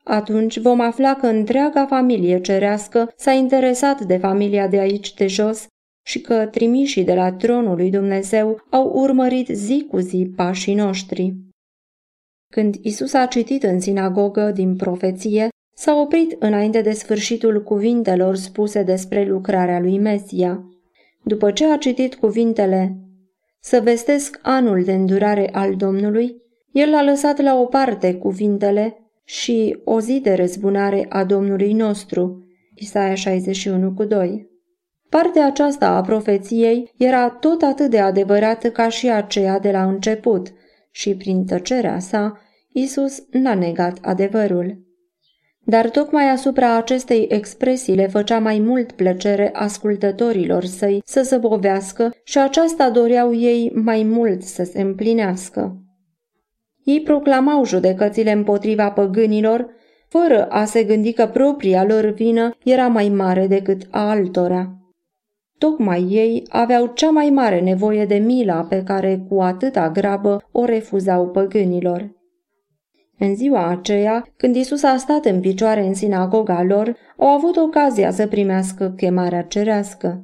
Atunci 0.04 0.60
vom 0.60 0.80
afla 0.80 1.14
că 1.16 1.28
întreaga 1.28 1.86
familie 1.86 2.42
cerească 2.42 3.14
s-a 3.16 3.32
interesat 3.32 4.02
de 4.02 4.18
familia 4.18 4.68
de 4.68 4.80
aici 4.80 5.14
de 5.14 5.28
jos 5.28 5.68
și 6.06 6.22
că 6.22 6.46
trimișii 6.46 7.04
de 7.04 7.14
la 7.14 7.32
tronul 7.32 7.76
lui 7.76 7.90
Dumnezeu 7.90 8.62
au 8.70 8.92
urmărit 8.94 9.48
zi 9.48 9.86
cu 9.90 9.98
zi 9.98 10.32
pașii 10.36 10.76
noștri. 10.76 11.34
Când 12.54 12.76
Isus 12.82 13.14
a 13.14 13.26
citit 13.26 13.64
în 13.64 13.80
sinagogă 13.80 14.52
din 14.52 14.76
profeție, 14.76 15.48
S-a 15.74 15.96
oprit 15.96 16.36
înainte 16.40 16.82
de 16.82 16.92
sfârșitul 16.92 17.64
cuvintelor 17.64 18.36
spuse 18.36 18.84
despre 18.84 19.26
lucrarea 19.26 19.80
lui 19.80 20.00
Mesia. 20.00 20.64
După 21.24 21.52
ce 21.52 21.72
a 21.72 21.78
citit 21.78 22.16
cuvintele 22.16 22.98
Să 23.60 23.80
vestesc 23.84 24.40
anul 24.42 24.84
de 24.84 24.94
îndurare 24.94 25.50
al 25.52 25.76
Domnului, 25.76 26.42
el 26.72 26.94
a 26.94 27.04
lăsat 27.04 27.42
la 27.42 27.60
o 27.60 27.66
parte 27.66 28.16
cuvintele 28.16 28.98
și 29.24 29.80
o 29.84 30.00
zi 30.00 30.20
de 30.20 30.34
răzbunare 30.34 31.06
a 31.10 31.24
Domnului 31.24 31.74
nostru, 31.74 32.48
Isaia 32.76 33.16
61 33.16 33.94
cu 33.94 34.04
2. 34.04 34.52
Partea 35.10 35.46
aceasta 35.46 35.88
a 35.88 36.02
profeției 36.02 36.92
era 36.98 37.30
tot 37.30 37.62
atât 37.62 37.90
de 37.90 38.00
adevărată 38.00 38.72
ca 38.72 38.90
și 38.90 39.10
aceea 39.10 39.60
de 39.60 39.72
la 39.72 39.84
început 39.84 40.54
și 40.92 41.16
prin 41.16 41.46
tăcerea 41.46 42.00
sa, 42.00 42.40
Isus 42.72 43.24
n-a 43.32 43.56
negat 43.56 43.98
adevărul. 44.02 44.78
Dar 45.66 45.90
tocmai 45.90 46.30
asupra 46.30 46.76
acestei 46.76 47.28
expresii 47.30 47.96
le 47.96 48.08
făcea 48.08 48.40
mai 48.40 48.60
mult 48.60 48.92
plăcere 48.92 49.50
ascultătorilor 49.54 50.64
săi 50.64 51.02
să 51.06 51.22
zăbovească 51.22 52.14
și 52.24 52.38
aceasta 52.38 52.90
doreau 52.90 53.36
ei 53.36 53.72
mai 53.76 54.04
mult 54.04 54.42
să 54.42 54.64
se 54.64 54.82
împlinească. 54.82 55.78
Ei 56.84 57.02
proclamau 57.02 57.66
judecățile 57.66 58.32
împotriva 58.32 58.92
păgânilor, 58.92 59.68
fără 60.08 60.46
a 60.46 60.66
se 60.66 60.84
gândi 60.84 61.14
că 61.14 61.28
propria 61.28 61.84
lor 61.84 62.06
vină 62.06 62.56
era 62.64 62.88
mai 62.88 63.10
mare 63.10 63.48
decât 63.48 63.88
a 63.92 64.10
altora. 64.10 64.78
Tocmai 65.58 66.06
ei 66.10 66.44
aveau 66.50 66.86
cea 66.86 67.10
mai 67.10 67.30
mare 67.30 67.60
nevoie 67.60 68.06
de 68.06 68.16
mila 68.16 68.64
pe 68.70 68.84
care 68.84 69.26
cu 69.30 69.42
atâta 69.42 69.90
grabă 69.90 70.44
o 70.52 70.66
refuzau 70.66 71.28
păgânilor. 71.30 72.12
În 73.26 73.36
ziua 73.36 73.68
aceea, 73.68 74.34
când 74.38 74.56
Isus 74.56 74.84
a 74.84 74.98
stat 74.98 75.26
în 75.26 75.40
picioare 75.40 75.86
în 75.86 75.94
sinagoga 75.94 76.64
lor, 76.64 76.98
au 77.18 77.28
avut 77.28 77.56
ocazia 77.58 78.12
să 78.12 78.28
primească 78.28 78.94
chemarea 78.98 79.44
cerească. 79.44 80.24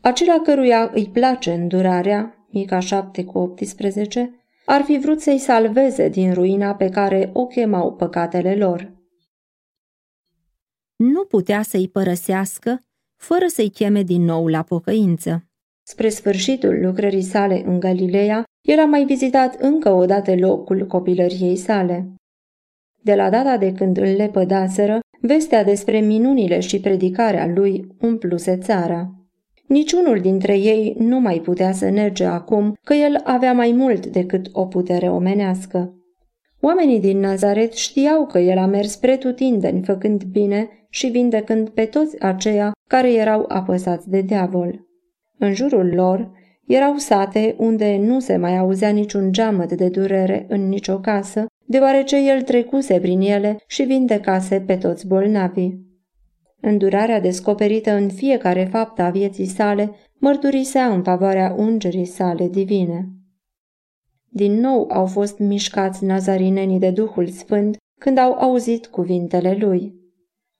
Acela 0.00 0.40
căruia 0.40 0.90
îi 0.94 1.10
place 1.12 1.52
îndurarea, 1.52 2.46
Mica 2.50 2.78
7 2.78 3.24
cu 3.24 3.38
18, 3.38 4.30
ar 4.64 4.82
fi 4.82 4.98
vrut 4.98 5.20
să-i 5.20 5.38
salveze 5.38 6.08
din 6.08 6.32
ruina 6.32 6.74
pe 6.74 6.88
care 6.88 7.30
o 7.32 7.46
chemau 7.46 7.92
păcatele 7.92 8.54
lor. 8.54 8.92
nu 10.96 11.24
putea 11.24 11.62
să-i 11.62 11.88
părăsească 11.88 12.84
fără 13.16 13.46
să-i 13.46 13.70
cheme 13.70 14.02
din 14.02 14.22
nou 14.22 14.46
la 14.46 14.62
pocăință. 14.62 15.44
Spre 15.82 16.08
sfârșitul 16.08 16.80
lucrării 16.82 17.22
sale 17.22 17.62
în 17.66 17.80
Galileea, 17.80 18.44
el 18.60 18.78
a 18.78 18.84
mai 18.84 19.04
vizitat 19.04 19.54
încă 19.60 19.90
o 19.90 20.04
dată 20.04 20.34
locul 20.36 20.86
copilăriei 20.86 21.56
sale. 21.56 22.17
De 23.02 23.14
la 23.14 23.30
data 23.30 23.56
de 23.56 23.72
când 23.72 23.96
îl 23.96 24.14
lepădaseră, 24.16 24.98
vestea 25.20 25.64
despre 25.64 26.00
minunile 26.00 26.60
și 26.60 26.80
predicarea 26.80 27.46
lui 27.46 27.86
umpluse 28.00 28.56
țara. 28.56 29.12
Niciunul 29.66 30.20
dintre 30.20 30.58
ei 30.58 30.96
nu 30.98 31.20
mai 31.20 31.40
putea 31.40 31.72
să 31.72 31.88
nege 31.88 32.24
acum 32.24 32.74
că 32.84 32.94
el 32.94 33.20
avea 33.24 33.52
mai 33.52 33.72
mult 33.72 34.06
decât 34.06 34.48
o 34.52 34.66
putere 34.66 35.08
omenească. 35.10 35.92
Oamenii 36.60 37.00
din 37.00 37.18
Nazaret 37.18 37.72
știau 37.72 38.26
că 38.26 38.38
el 38.38 38.58
a 38.58 38.66
mers 38.66 38.96
pretutindeni 38.96 39.82
făcând 39.84 40.24
bine 40.24 40.68
și 40.90 41.06
vindecând 41.06 41.68
pe 41.68 41.84
toți 41.84 42.20
aceia 42.20 42.72
care 42.88 43.12
erau 43.12 43.44
apăsați 43.48 44.10
de 44.10 44.20
diavol. 44.20 44.86
În 45.38 45.54
jurul 45.54 45.94
lor 45.94 46.30
erau 46.66 46.96
sate 46.96 47.54
unde 47.58 47.96
nu 47.96 48.20
se 48.20 48.36
mai 48.36 48.56
auzea 48.56 48.88
niciun 48.88 49.32
geamăt 49.32 49.72
de 49.72 49.88
durere 49.88 50.46
în 50.48 50.68
nicio 50.68 50.98
casă, 50.98 51.46
deoarece 51.68 52.16
el 52.16 52.42
trecuse 52.42 53.00
prin 53.00 53.20
ele 53.20 53.58
și 53.66 53.82
vindecase 53.82 54.60
pe 54.60 54.76
toți 54.76 55.06
bolnavii. 55.06 55.86
Îndurarea 56.60 57.20
descoperită 57.20 57.92
în 57.92 58.08
fiecare 58.08 58.64
faptă 58.64 59.02
a 59.02 59.10
vieții 59.10 59.46
sale 59.46 59.90
mărturisea 60.18 60.86
în 60.86 61.02
favoarea 61.02 61.54
ungerii 61.56 62.04
sale 62.04 62.48
divine. 62.48 63.08
Din 64.28 64.60
nou 64.60 64.88
au 64.92 65.06
fost 65.06 65.38
mișcați 65.38 66.04
nazarinenii 66.04 66.78
de 66.78 66.90
Duhul 66.90 67.26
Sfânt 67.26 67.76
când 68.00 68.18
au 68.18 68.32
auzit 68.32 68.86
cuvintele 68.86 69.56
lui. 69.60 69.94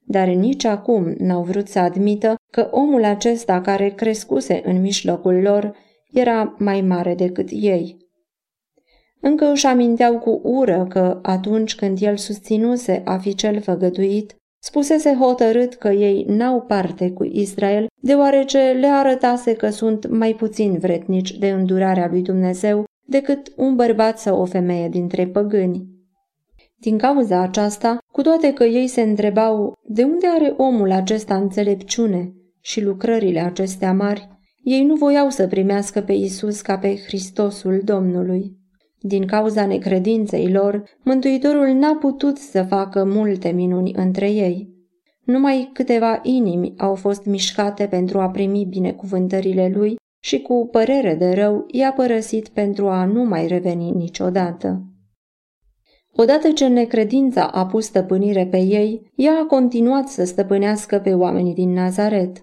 Dar 0.04 0.28
nici 0.28 0.64
acum 0.64 1.14
n-au 1.18 1.42
vrut 1.42 1.68
să 1.68 1.78
admită 1.78 2.34
că 2.50 2.68
omul 2.70 3.04
acesta 3.04 3.60
care 3.60 3.88
crescuse 3.88 4.62
în 4.64 4.80
mijlocul 4.80 5.34
lor 5.34 5.76
era 6.12 6.54
mai 6.58 6.80
mare 6.80 7.14
decât 7.14 7.48
ei. 7.50 8.07
Încă 9.20 9.50
își 9.50 9.66
aminteau 9.66 10.18
cu 10.18 10.40
ură 10.42 10.86
că 10.88 11.18
atunci 11.22 11.74
când 11.74 11.98
el 12.00 12.16
susținuse 12.16 13.02
a 13.04 13.16
fi 13.16 13.34
cel 13.34 13.60
făgăduit, 13.60 14.36
spusese 14.62 15.16
hotărât 15.20 15.74
că 15.74 15.88
ei 15.88 16.24
n-au 16.28 16.60
parte 16.60 17.10
cu 17.10 17.24
Israel, 17.24 17.86
deoarece 18.00 18.58
le 18.58 18.86
arătase 18.86 19.54
că 19.54 19.68
sunt 19.68 20.08
mai 20.08 20.34
puțin 20.34 20.78
vretnici 20.78 21.38
de 21.38 21.50
îndurarea 21.50 22.08
lui 22.10 22.22
Dumnezeu 22.22 22.84
decât 23.06 23.52
un 23.56 23.74
bărbat 23.74 24.18
sau 24.18 24.40
o 24.40 24.44
femeie 24.44 24.88
dintre 24.88 25.26
păgâni. 25.26 25.86
Din 26.80 26.98
cauza 26.98 27.40
aceasta, 27.40 27.98
cu 28.12 28.22
toate 28.22 28.52
că 28.52 28.64
ei 28.64 28.86
se 28.86 29.00
întrebau 29.00 29.72
de 29.82 30.02
unde 30.02 30.26
are 30.26 30.54
omul 30.56 30.90
acesta 30.90 31.36
înțelepciune 31.36 32.32
și 32.60 32.82
lucrările 32.82 33.40
acestea 33.40 33.92
mari, 33.92 34.28
ei 34.62 34.84
nu 34.84 34.94
voiau 34.94 35.30
să 35.30 35.46
primească 35.46 36.00
pe 36.00 36.12
Isus 36.12 36.60
ca 36.60 36.78
pe 36.78 36.96
Hristosul 37.06 37.80
Domnului. 37.84 38.56
Din 39.00 39.26
cauza 39.26 39.66
necredinței 39.66 40.52
lor, 40.52 40.82
Mântuitorul 41.02 41.68
n-a 41.68 41.96
putut 41.96 42.38
să 42.38 42.62
facă 42.62 43.04
multe 43.04 43.50
minuni 43.50 43.92
între 43.94 44.30
ei. 44.30 44.76
Numai 45.24 45.70
câteva 45.72 46.20
inimi 46.22 46.74
au 46.76 46.94
fost 46.94 47.24
mișcate 47.24 47.86
pentru 47.86 48.20
a 48.20 48.28
primi 48.30 48.64
binecuvântările 48.64 49.72
lui 49.74 49.96
și 50.20 50.40
cu 50.40 50.68
părere 50.70 51.14
de 51.14 51.32
rău 51.32 51.64
i-a 51.66 51.92
părăsit 51.92 52.48
pentru 52.48 52.88
a 52.88 53.04
nu 53.04 53.24
mai 53.24 53.46
reveni 53.46 53.90
niciodată. 53.90 54.82
Odată 56.12 56.50
ce 56.50 56.66
necredința 56.66 57.46
a 57.46 57.66
pus 57.66 57.84
stăpânire 57.84 58.46
pe 58.46 58.58
ei, 58.58 59.10
ea 59.14 59.32
a 59.32 59.46
continuat 59.46 60.08
să 60.08 60.24
stăpânească 60.24 60.98
pe 60.98 61.14
oamenii 61.14 61.54
din 61.54 61.72
Nazaret. 61.72 62.40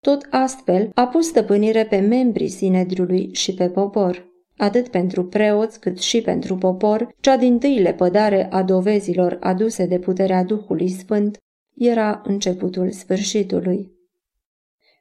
Tot 0.00 0.26
astfel 0.30 0.90
a 0.94 1.06
pus 1.06 1.26
stăpânire 1.26 1.84
pe 1.84 1.96
membrii 1.96 2.48
Sinedriului 2.48 3.28
și 3.32 3.54
pe 3.54 3.68
popor. 3.68 4.32
Atât 4.56 4.88
pentru 4.88 5.24
preoți 5.24 5.80
cât 5.80 5.98
și 6.00 6.20
pentru 6.20 6.56
popor, 6.56 7.14
cea 7.20 7.36
din 7.36 7.58
tâi 7.58 7.80
lepădare 7.80 8.50
a 8.50 8.62
dovezilor 8.62 9.36
aduse 9.40 9.86
de 9.86 9.98
puterea 9.98 10.44
Duhului 10.44 10.88
Sfânt 10.88 11.38
era 11.74 12.22
începutul 12.24 12.90
sfârșitului. 12.90 13.92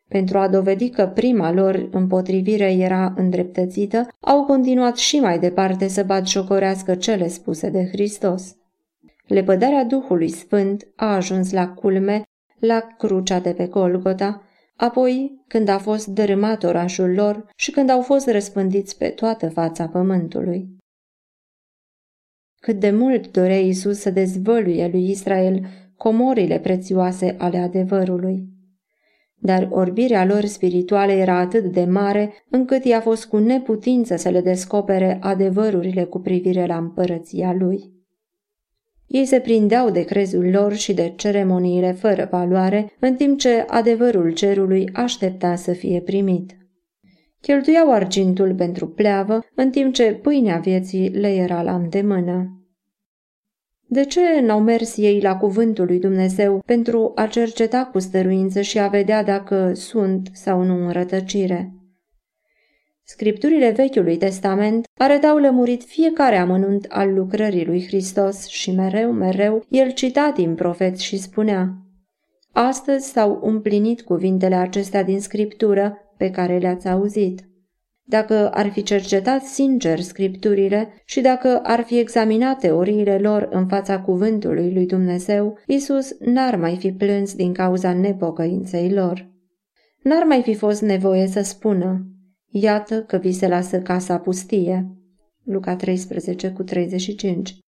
Pentru 0.07 0.37
a 0.37 0.47
dovedi 0.47 0.89
că 0.89 1.07
prima 1.07 1.51
lor 1.51 1.87
împotrivire 1.91 2.71
era 2.71 3.13
îndreptățită, 3.17 4.07
au 4.19 4.43
continuat 4.43 4.97
și 4.97 5.19
mai 5.19 5.39
departe 5.39 5.87
să 5.87 6.03
batjocorească 6.03 6.95
cele 6.95 7.27
spuse 7.27 7.69
de 7.69 7.87
Hristos. 7.91 8.55
Lepădarea 9.27 9.83
Duhului 9.83 10.29
Sfânt 10.29 10.87
a 10.95 11.15
ajuns 11.15 11.51
la 11.51 11.67
culme, 11.67 12.21
la 12.59 12.79
crucea 12.97 13.39
de 13.39 13.53
pe 13.53 13.65
Golgota, 13.65 14.42
apoi 14.75 15.43
când 15.47 15.67
a 15.67 15.77
fost 15.77 16.07
dărâmat 16.07 16.63
orașul 16.63 17.13
lor 17.13 17.49
și 17.55 17.71
când 17.71 17.89
au 17.89 18.01
fost 18.01 18.27
răspândiți 18.29 18.97
pe 18.97 19.09
toată 19.09 19.49
fața 19.49 19.87
pământului. 19.87 20.77
Cât 22.55 22.79
de 22.79 22.91
mult 22.91 23.31
dorea 23.31 23.59
Isus 23.59 23.99
să 23.99 24.09
dezvăluie 24.09 24.87
lui 24.87 25.09
Israel 25.09 25.65
comorile 25.97 26.59
prețioase 26.59 27.35
ale 27.37 27.57
adevărului 27.57 28.53
dar 29.45 29.67
orbirea 29.71 30.25
lor 30.25 30.45
spirituală 30.45 31.11
era 31.11 31.37
atât 31.37 31.63
de 31.63 31.85
mare 31.85 32.33
încât 32.49 32.83
i-a 32.83 33.01
fost 33.01 33.25
cu 33.25 33.37
neputință 33.37 34.15
să 34.15 34.29
le 34.29 34.41
descopere 34.41 35.17
adevărurile 35.21 36.03
cu 36.03 36.19
privire 36.19 36.65
la 36.65 36.77
împărăția 36.77 37.53
lui. 37.53 37.92
Ei 39.13 39.25
se 39.25 39.39
prindeau 39.39 39.89
de 39.89 40.03
crezul 40.03 40.49
lor 40.49 40.73
și 40.73 40.93
de 40.93 41.13
ceremoniile 41.15 41.91
fără 41.91 42.27
valoare, 42.31 42.93
în 42.99 43.15
timp 43.15 43.39
ce 43.39 43.65
adevărul 43.67 44.31
cerului 44.31 44.89
aștepta 44.93 45.55
să 45.55 45.71
fie 45.71 45.99
primit. 45.99 46.57
Cheltuiau 47.41 47.91
argintul 47.91 48.55
pentru 48.55 48.87
pleavă, 48.87 49.39
în 49.55 49.69
timp 49.69 49.93
ce 49.93 50.13
pâinea 50.13 50.57
vieții 50.57 51.09
le 51.09 51.27
era 51.27 51.61
la 51.61 51.75
îndemână. 51.75 52.63
De 53.87 54.05
ce 54.05 54.21
n-au 54.41 54.61
mers 54.61 54.97
ei 54.97 55.21
la 55.21 55.37
cuvântul 55.37 55.85
lui 55.85 55.99
Dumnezeu 55.99 56.63
pentru 56.65 57.11
a 57.15 57.27
cerceta 57.27 57.89
cu 57.91 57.99
stăruință 57.99 58.61
și 58.61 58.79
a 58.79 58.87
vedea 58.87 59.23
dacă 59.23 59.73
sunt 59.73 60.29
sau 60.31 60.63
nu 60.63 60.85
în 60.85 60.91
rătăcire? 60.91 61.73
Scripturile 63.13 63.69
Vechiului 63.69 64.17
Testament 64.17 64.85
arătau 64.99 65.37
lămurit 65.37 65.83
fiecare 65.83 66.35
amănunt 66.35 66.85
al 66.89 67.13
lucrării 67.13 67.65
lui 67.65 67.85
Hristos 67.85 68.47
și 68.47 68.71
mereu, 68.71 69.11
mereu, 69.11 69.65
el 69.69 69.91
cita 69.91 70.31
din 70.35 70.55
profeți 70.55 71.03
și 71.03 71.17
spunea 71.17 71.73
Astăzi 72.51 73.11
s-au 73.11 73.39
împlinit 73.43 74.01
cuvintele 74.01 74.55
acestea 74.55 75.03
din 75.03 75.19
Scriptură 75.19 75.97
pe 76.17 76.29
care 76.29 76.57
le-ați 76.57 76.87
auzit. 76.87 77.41
Dacă 78.03 78.49
ar 78.49 78.71
fi 78.71 78.83
cercetat 78.83 79.43
sincer 79.43 79.99
scripturile 79.99 80.93
și 81.05 81.21
dacă 81.21 81.59
ar 81.63 81.83
fi 81.83 81.99
examinat 81.99 82.59
teoriile 82.59 83.17
lor 83.17 83.47
în 83.51 83.67
fața 83.67 84.01
cuvântului 84.01 84.73
lui 84.73 84.85
Dumnezeu, 84.85 85.57
Isus 85.67 86.15
n-ar 86.19 86.55
mai 86.55 86.75
fi 86.75 86.91
plâns 86.91 87.35
din 87.35 87.53
cauza 87.53 87.93
nepocăinței 87.93 88.91
lor. 88.91 89.31
N-ar 90.01 90.23
mai 90.23 90.41
fi 90.41 90.53
fost 90.53 90.81
nevoie 90.81 91.27
să 91.27 91.41
spună, 91.41 92.07
iată 92.53 93.03
că 93.03 93.17
vi 93.17 93.31
se 93.31 93.47
lasă 93.47 93.81
casa 93.81 94.19
pustie. 94.19 94.87
Luca 95.43 95.75
13 95.75 96.51
cu 96.51 96.63
35 96.63 97.63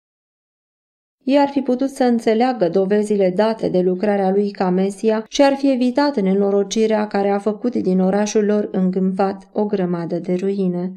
ei 1.24 1.38
ar 1.38 1.48
fi 1.48 1.60
putut 1.60 1.88
să 1.88 2.04
înțeleagă 2.04 2.68
dovezile 2.68 3.30
date 3.30 3.68
de 3.68 3.80
lucrarea 3.80 4.30
lui 4.30 4.50
ca 4.50 4.70
Mesia 4.70 5.24
și 5.28 5.42
ar 5.42 5.54
fi 5.54 5.72
evitat 5.72 6.20
nenorocirea 6.20 7.06
care 7.06 7.28
a 7.28 7.38
făcut 7.38 7.76
din 7.76 8.00
orașul 8.00 8.44
lor 8.44 8.68
îngâmpat 8.72 9.48
o 9.52 9.66
grămadă 9.66 10.18
de 10.18 10.34
ruine. 10.34 10.92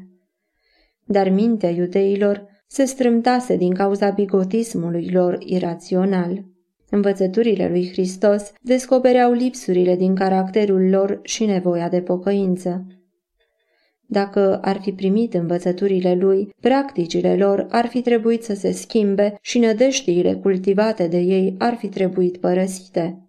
Dar 1.04 1.28
mintea 1.28 1.70
iudeilor 1.70 2.46
se 2.66 2.84
strâmtase 2.84 3.56
din 3.56 3.74
cauza 3.74 4.10
bigotismului 4.10 5.10
lor 5.10 5.36
irațional. 5.40 6.44
Învățăturile 6.90 7.68
lui 7.68 7.88
Hristos 7.90 8.52
descopereau 8.62 9.32
lipsurile 9.32 9.96
din 9.96 10.14
caracterul 10.14 10.88
lor 10.88 11.20
și 11.22 11.44
nevoia 11.44 11.88
de 11.88 12.00
pocăință. 12.00 12.86
Dacă 14.10 14.58
ar 14.62 14.80
fi 14.80 14.92
primit 14.92 15.34
învățăturile 15.34 16.14
lui, 16.14 16.54
practicile 16.60 17.36
lor 17.36 17.66
ar 17.70 17.86
fi 17.86 18.00
trebuit 18.00 18.42
să 18.42 18.54
se 18.54 18.72
schimbe 18.72 19.38
și 19.40 19.58
nădeștiile 19.58 20.34
cultivate 20.34 21.06
de 21.06 21.18
ei 21.18 21.54
ar 21.58 21.74
fi 21.74 21.88
trebuit 21.88 22.36
părăsite. 22.36 23.22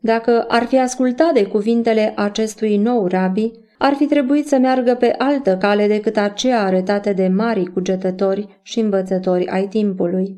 Dacă 0.00 0.44
ar 0.48 0.64
fi 0.64 0.78
ascultat 0.78 1.32
de 1.32 1.46
cuvintele 1.46 2.12
acestui 2.16 2.76
nou 2.76 3.06
rabi, 3.06 3.50
ar 3.78 3.94
fi 3.94 4.06
trebuit 4.06 4.46
să 4.46 4.58
meargă 4.58 4.94
pe 4.94 5.14
altă 5.18 5.56
cale 5.56 5.86
decât 5.86 6.16
aceea 6.16 6.62
arătată 6.62 7.12
de 7.12 7.28
mari 7.28 7.64
cugetători 7.64 8.60
și 8.62 8.80
învățători 8.80 9.46
ai 9.46 9.68
timpului. 9.68 10.36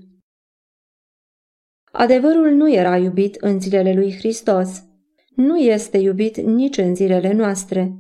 Adevărul 1.93 2.51
nu 2.51 2.73
era 2.73 2.97
iubit 2.97 3.35
în 3.35 3.61
zilele 3.61 3.95
lui 3.95 4.15
Hristos. 4.19 4.83
Nu 5.35 5.57
este 5.57 5.99
iubit 5.99 6.37
nici 6.37 6.77
în 6.77 6.95
zilele 6.95 7.33
noastre. 7.33 7.93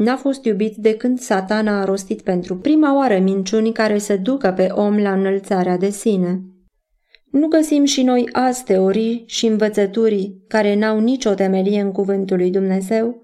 N-a 0.00 0.16
fost 0.16 0.44
iubit 0.44 0.76
de 0.76 0.96
când 0.96 1.18
satana 1.18 1.80
a 1.80 1.84
rostit 1.84 2.22
pentru 2.22 2.56
prima 2.56 2.96
oară 2.96 3.18
minciuni 3.18 3.72
care 3.72 3.98
să 3.98 4.16
ducă 4.16 4.52
pe 4.52 4.66
om 4.74 4.98
la 4.98 5.12
înălțarea 5.12 5.76
de 5.76 5.90
sine. 5.90 6.40
Nu 7.30 7.46
găsim 7.46 7.84
și 7.84 8.02
noi 8.02 8.28
azi 8.32 8.64
teorii 8.64 9.24
și 9.26 9.46
învățături 9.46 10.36
care 10.48 10.74
n-au 10.74 11.00
nicio 11.00 11.34
temelie 11.34 11.80
în 11.80 11.92
cuvântul 11.92 12.36
lui 12.36 12.50
Dumnezeu? 12.50 13.22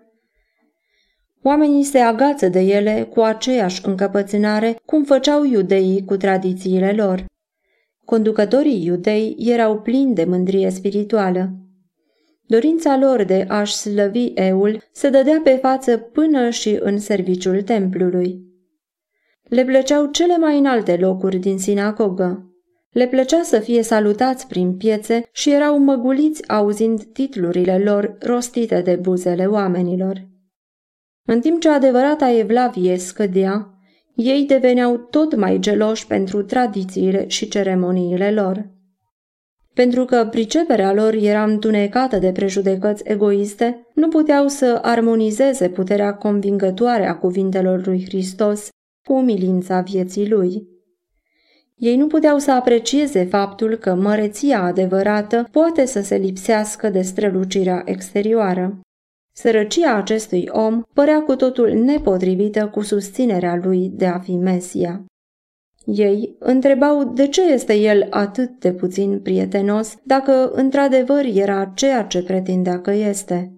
Oamenii 1.42 1.82
se 1.82 1.98
agață 1.98 2.48
de 2.48 2.60
ele 2.60 3.08
cu 3.10 3.20
aceeași 3.20 3.86
încăpățânare 3.86 4.76
cum 4.86 5.04
făceau 5.04 5.44
iudeii 5.44 6.04
cu 6.04 6.16
tradițiile 6.16 6.92
lor. 6.92 7.24
Conducătorii 8.04 8.84
iudei 8.84 9.36
erau 9.38 9.80
plini 9.80 10.14
de 10.14 10.24
mândrie 10.24 10.70
spirituală. 10.70 11.50
Dorința 12.46 12.98
lor 12.98 13.22
de 13.22 13.44
a-și 13.48 13.74
slăvi 13.74 14.32
eul 14.34 14.82
se 14.92 15.08
dădea 15.08 15.40
pe 15.44 15.58
față 15.62 15.96
până 15.96 16.50
și 16.50 16.78
în 16.80 16.98
serviciul 16.98 17.62
templului. 17.62 18.40
Le 19.42 19.64
plăceau 19.64 20.06
cele 20.06 20.36
mai 20.36 20.58
înalte 20.58 20.96
locuri 20.96 21.36
din 21.36 21.58
sinagogă. 21.58 22.50
Le 22.90 23.06
plăcea 23.06 23.42
să 23.42 23.58
fie 23.58 23.82
salutați 23.82 24.46
prin 24.46 24.76
piețe 24.76 25.28
și 25.32 25.52
erau 25.52 25.78
măguliți 25.78 26.48
auzind 26.48 27.02
titlurile 27.04 27.78
lor 27.78 28.16
rostite 28.20 28.80
de 28.80 28.94
buzele 28.94 29.46
oamenilor. 29.46 30.28
În 31.24 31.40
timp 31.40 31.60
ce 31.60 31.68
adevărata 31.68 32.30
evlavie 32.30 32.98
scădea, 32.98 33.70
ei 34.14 34.44
deveneau 34.44 34.96
tot 34.96 35.34
mai 35.34 35.58
geloși 35.58 36.06
pentru 36.06 36.42
tradițiile 36.42 37.28
și 37.28 37.48
ceremoniile 37.48 38.30
lor. 38.30 38.70
Pentru 39.76 40.04
că 40.04 40.28
priceperea 40.30 40.92
lor 40.92 41.14
era 41.14 41.44
întunecată 41.44 42.18
de 42.18 42.32
prejudecăți 42.32 43.02
egoiste, 43.06 43.86
nu 43.94 44.08
puteau 44.08 44.48
să 44.48 44.78
armonizeze 44.82 45.68
puterea 45.68 46.14
convingătoare 46.14 47.06
a 47.06 47.16
cuvintelor 47.16 47.86
lui 47.86 48.04
Hristos 48.04 48.68
cu 49.08 49.12
umilința 49.12 49.80
vieții 49.80 50.28
lui. 50.28 50.68
Ei 51.74 51.96
nu 51.96 52.06
puteau 52.06 52.38
să 52.38 52.52
aprecieze 52.52 53.24
faptul 53.24 53.74
că 53.74 53.94
măreția 53.94 54.62
adevărată 54.62 55.48
poate 55.50 55.86
să 55.86 56.00
se 56.00 56.16
lipsească 56.16 56.88
de 56.88 57.02
strălucirea 57.02 57.82
exterioară. 57.84 58.80
Sărăcia 59.32 59.94
acestui 59.94 60.48
om 60.52 60.82
părea 60.94 61.22
cu 61.22 61.36
totul 61.36 61.72
nepotrivită 61.72 62.68
cu 62.68 62.80
susținerea 62.80 63.60
lui 63.62 63.90
de 63.94 64.06
a 64.06 64.18
fi 64.18 64.36
Mesia. 64.36 65.04
Ei 65.86 66.36
întrebau 66.38 67.04
de 67.04 67.26
ce 67.26 67.52
este 67.52 67.74
el 67.74 68.06
atât 68.10 68.50
de 68.58 68.72
puțin 68.72 69.20
prietenos 69.20 69.96
dacă 70.02 70.50
într-adevăr 70.54 71.24
era 71.34 71.72
ceea 71.74 72.02
ce 72.02 72.22
pretindea 72.22 72.80
că 72.80 72.90
este. 72.90 73.50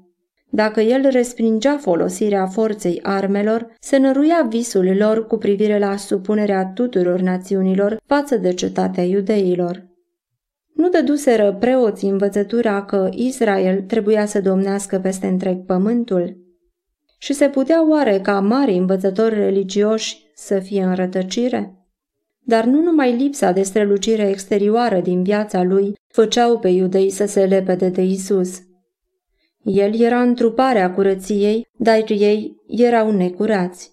Dacă 0.50 0.80
el 0.80 1.08
respingea 1.10 1.76
folosirea 1.76 2.46
forței 2.46 3.00
armelor, 3.02 3.74
se 3.80 3.96
năruia 3.96 4.46
visul 4.48 4.96
lor 4.96 5.26
cu 5.26 5.36
privire 5.36 5.78
la 5.78 5.96
supunerea 5.96 6.66
tuturor 6.74 7.20
națiunilor 7.20 7.96
față 8.06 8.36
de 8.36 8.52
cetatea 8.52 9.04
iudeilor. 9.04 9.86
Nu 10.74 10.88
dăduseră 10.88 11.56
preoții 11.60 12.08
învățătura 12.08 12.84
că 12.84 13.08
Israel 13.12 13.82
trebuia 13.82 14.26
să 14.26 14.40
domnească 14.40 14.98
peste 14.98 15.26
întreg 15.26 15.64
pământul? 15.64 16.36
Și 17.18 17.32
se 17.32 17.48
putea 17.48 17.88
oare 17.88 18.20
ca 18.20 18.40
mari 18.40 18.76
învățători 18.76 19.34
religioși 19.34 20.30
să 20.34 20.58
fie 20.58 20.82
în 20.82 20.94
rătăcire? 20.94 21.77
Dar 22.48 22.64
nu 22.64 22.82
numai 22.82 23.16
lipsa 23.16 23.52
de 23.52 23.62
strălucire 23.62 24.28
exterioară 24.28 25.00
din 25.00 25.22
viața 25.22 25.62
lui 25.62 25.92
făceau 26.06 26.58
pe 26.58 26.68
iudei 26.68 27.10
să 27.10 27.26
se 27.26 27.44
lepede 27.44 27.88
de 27.88 28.02
Isus. 28.02 28.62
El 29.62 30.00
era 30.00 30.20
întruparea 30.20 30.92
curăției, 30.94 31.66
dar 31.78 32.04
ei 32.08 32.56
erau 32.66 33.10
necurați. 33.10 33.92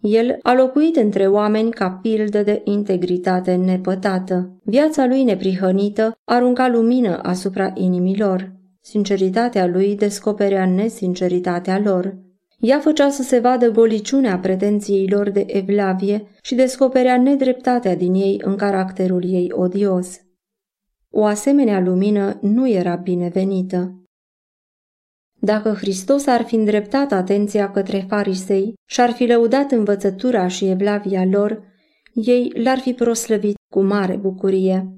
El 0.00 0.38
a 0.42 0.54
locuit 0.54 0.96
între 0.96 1.26
oameni 1.26 1.70
ca 1.70 1.90
pildă 1.90 2.42
de 2.42 2.60
integritate 2.64 3.54
nepătată. 3.54 4.60
Viața 4.64 5.06
lui 5.06 5.22
neprihănită 5.22 6.18
arunca 6.24 6.68
lumină 6.68 7.18
asupra 7.22 7.72
inimilor. 7.74 8.52
Sinceritatea 8.80 9.66
lui 9.66 9.96
descoperea 9.96 10.66
nesinceritatea 10.66 11.78
lor. 11.78 12.16
Ea 12.60 12.80
făcea 12.80 13.10
să 13.10 13.22
se 13.22 13.38
vadă 13.38 13.70
goliciunea 13.70 14.38
pretenției 14.38 15.08
lor 15.08 15.30
de 15.30 15.44
evlavie 15.46 16.26
și 16.42 16.54
descoperea 16.54 17.18
nedreptatea 17.18 17.96
din 17.96 18.14
ei 18.14 18.40
în 18.44 18.56
caracterul 18.56 19.24
ei 19.24 19.52
odios. 19.54 20.20
O 21.10 21.24
asemenea 21.24 21.80
lumină 21.80 22.38
nu 22.40 22.68
era 22.68 22.94
binevenită. 22.94 23.94
Dacă 25.42 25.72
Hristos 25.72 26.26
ar 26.26 26.42
fi 26.42 26.54
îndreptat 26.54 27.12
atenția 27.12 27.70
către 27.70 28.04
farisei 28.08 28.74
și 28.86 29.00
ar 29.00 29.10
fi 29.10 29.26
lăudat 29.26 29.70
învățătura 29.70 30.48
și 30.48 30.68
evlavia 30.68 31.24
lor, 31.24 31.62
ei 32.12 32.52
l-ar 32.54 32.78
fi 32.78 32.92
proslăvit 32.92 33.56
cu 33.72 33.82
mare 33.82 34.16
bucurie. 34.16 34.94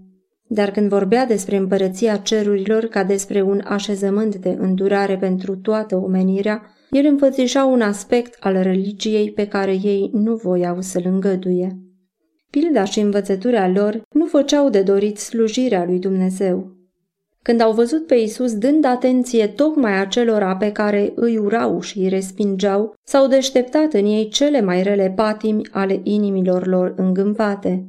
Dar 0.48 0.70
când 0.70 0.88
vorbea 0.88 1.26
despre 1.26 1.56
împărăția 1.56 2.16
cerurilor 2.16 2.84
ca 2.84 3.04
despre 3.04 3.42
un 3.42 3.60
așezământ 3.64 4.36
de 4.36 4.56
îndurare 4.58 5.16
pentru 5.16 5.56
toată 5.56 5.96
omenirea, 5.96 6.62
el 6.92 7.06
înfățișa 7.06 7.64
un 7.64 7.80
aspect 7.80 8.36
al 8.40 8.62
religiei 8.62 9.30
pe 9.30 9.46
care 9.46 9.72
ei 9.82 10.10
nu 10.12 10.34
voiau 10.34 10.80
să-l 10.80 11.02
îngăduie. 11.04 11.78
Pilda 12.50 12.84
și 12.84 13.00
învățătura 13.00 13.68
lor 13.68 14.02
nu 14.14 14.26
făceau 14.26 14.70
de 14.70 14.82
dorit 14.82 15.18
slujirea 15.18 15.84
lui 15.84 15.98
Dumnezeu. 15.98 16.76
Când 17.42 17.60
au 17.60 17.72
văzut 17.72 18.06
pe 18.06 18.14
Isus 18.14 18.58
dând 18.58 18.84
atenție 18.84 19.46
tocmai 19.46 20.00
acelora 20.00 20.56
pe 20.56 20.72
care 20.72 21.12
îi 21.14 21.36
urau 21.36 21.80
și 21.80 21.98
îi 21.98 22.08
respingeau, 22.08 22.94
s-au 23.04 23.26
deșteptat 23.26 23.92
în 23.92 24.04
ei 24.04 24.28
cele 24.28 24.60
mai 24.60 24.82
rele 24.82 25.12
patimi 25.16 25.68
ale 25.70 26.00
inimilor 26.02 26.66
lor 26.66 26.94
îngâmpate. 26.96 27.86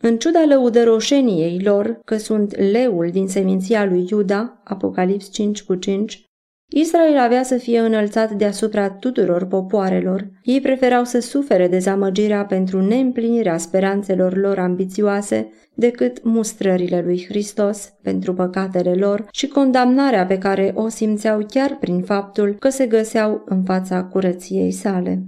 În 0.00 0.18
ciuda 0.18 0.44
lăudăroșeniei 0.48 1.60
lor, 1.62 2.00
că 2.04 2.16
sunt 2.16 2.56
leul 2.56 3.08
din 3.12 3.28
seminția 3.28 3.84
lui 3.84 4.06
Iuda, 4.10 4.60
Apocalips 4.64 5.30
5 5.30 5.62
cu 5.62 5.74
5, 5.74 6.27
Israel 6.70 7.18
avea 7.18 7.42
să 7.42 7.56
fie 7.56 7.78
înălțat 7.78 8.32
deasupra 8.32 8.90
tuturor 8.90 9.46
popoarelor. 9.46 10.28
Ei 10.42 10.60
preferau 10.60 11.04
să 11.04 11.20
sufere 11.20 11.68
dezamăgirea 11.68 12.44
pentru 12.44 12.80
neîmplinirea 12.80 13.58
speranțelor 13.58 14.36
lor 14.36 14.58
ambițioase 14.58 15.52
decât 15.74 16.24
mustrările 16.24 17.02
lui 17.04 17.24
Hristos 17.28 17.92
pentru 18.02 18.34
păcatele 18.34 18.94
lor 18.94 19.28
și 19.30 19.46
condamnarea 19.46 20.26
pe 20.26 20.38
care 20.38 20.72
o 20.74 20.88
simțeau 20.88 21.46
chiar 21.50 21.76
prin 21.80 22.02
faptul 22.02 22.56
că 22.58 22.68
se 22.68 22.86
găseau 22.86 23.42
în 23.46 23.62
fața 23.62 24.04
curăției 24.04 24.70
sale. 24.70 25.22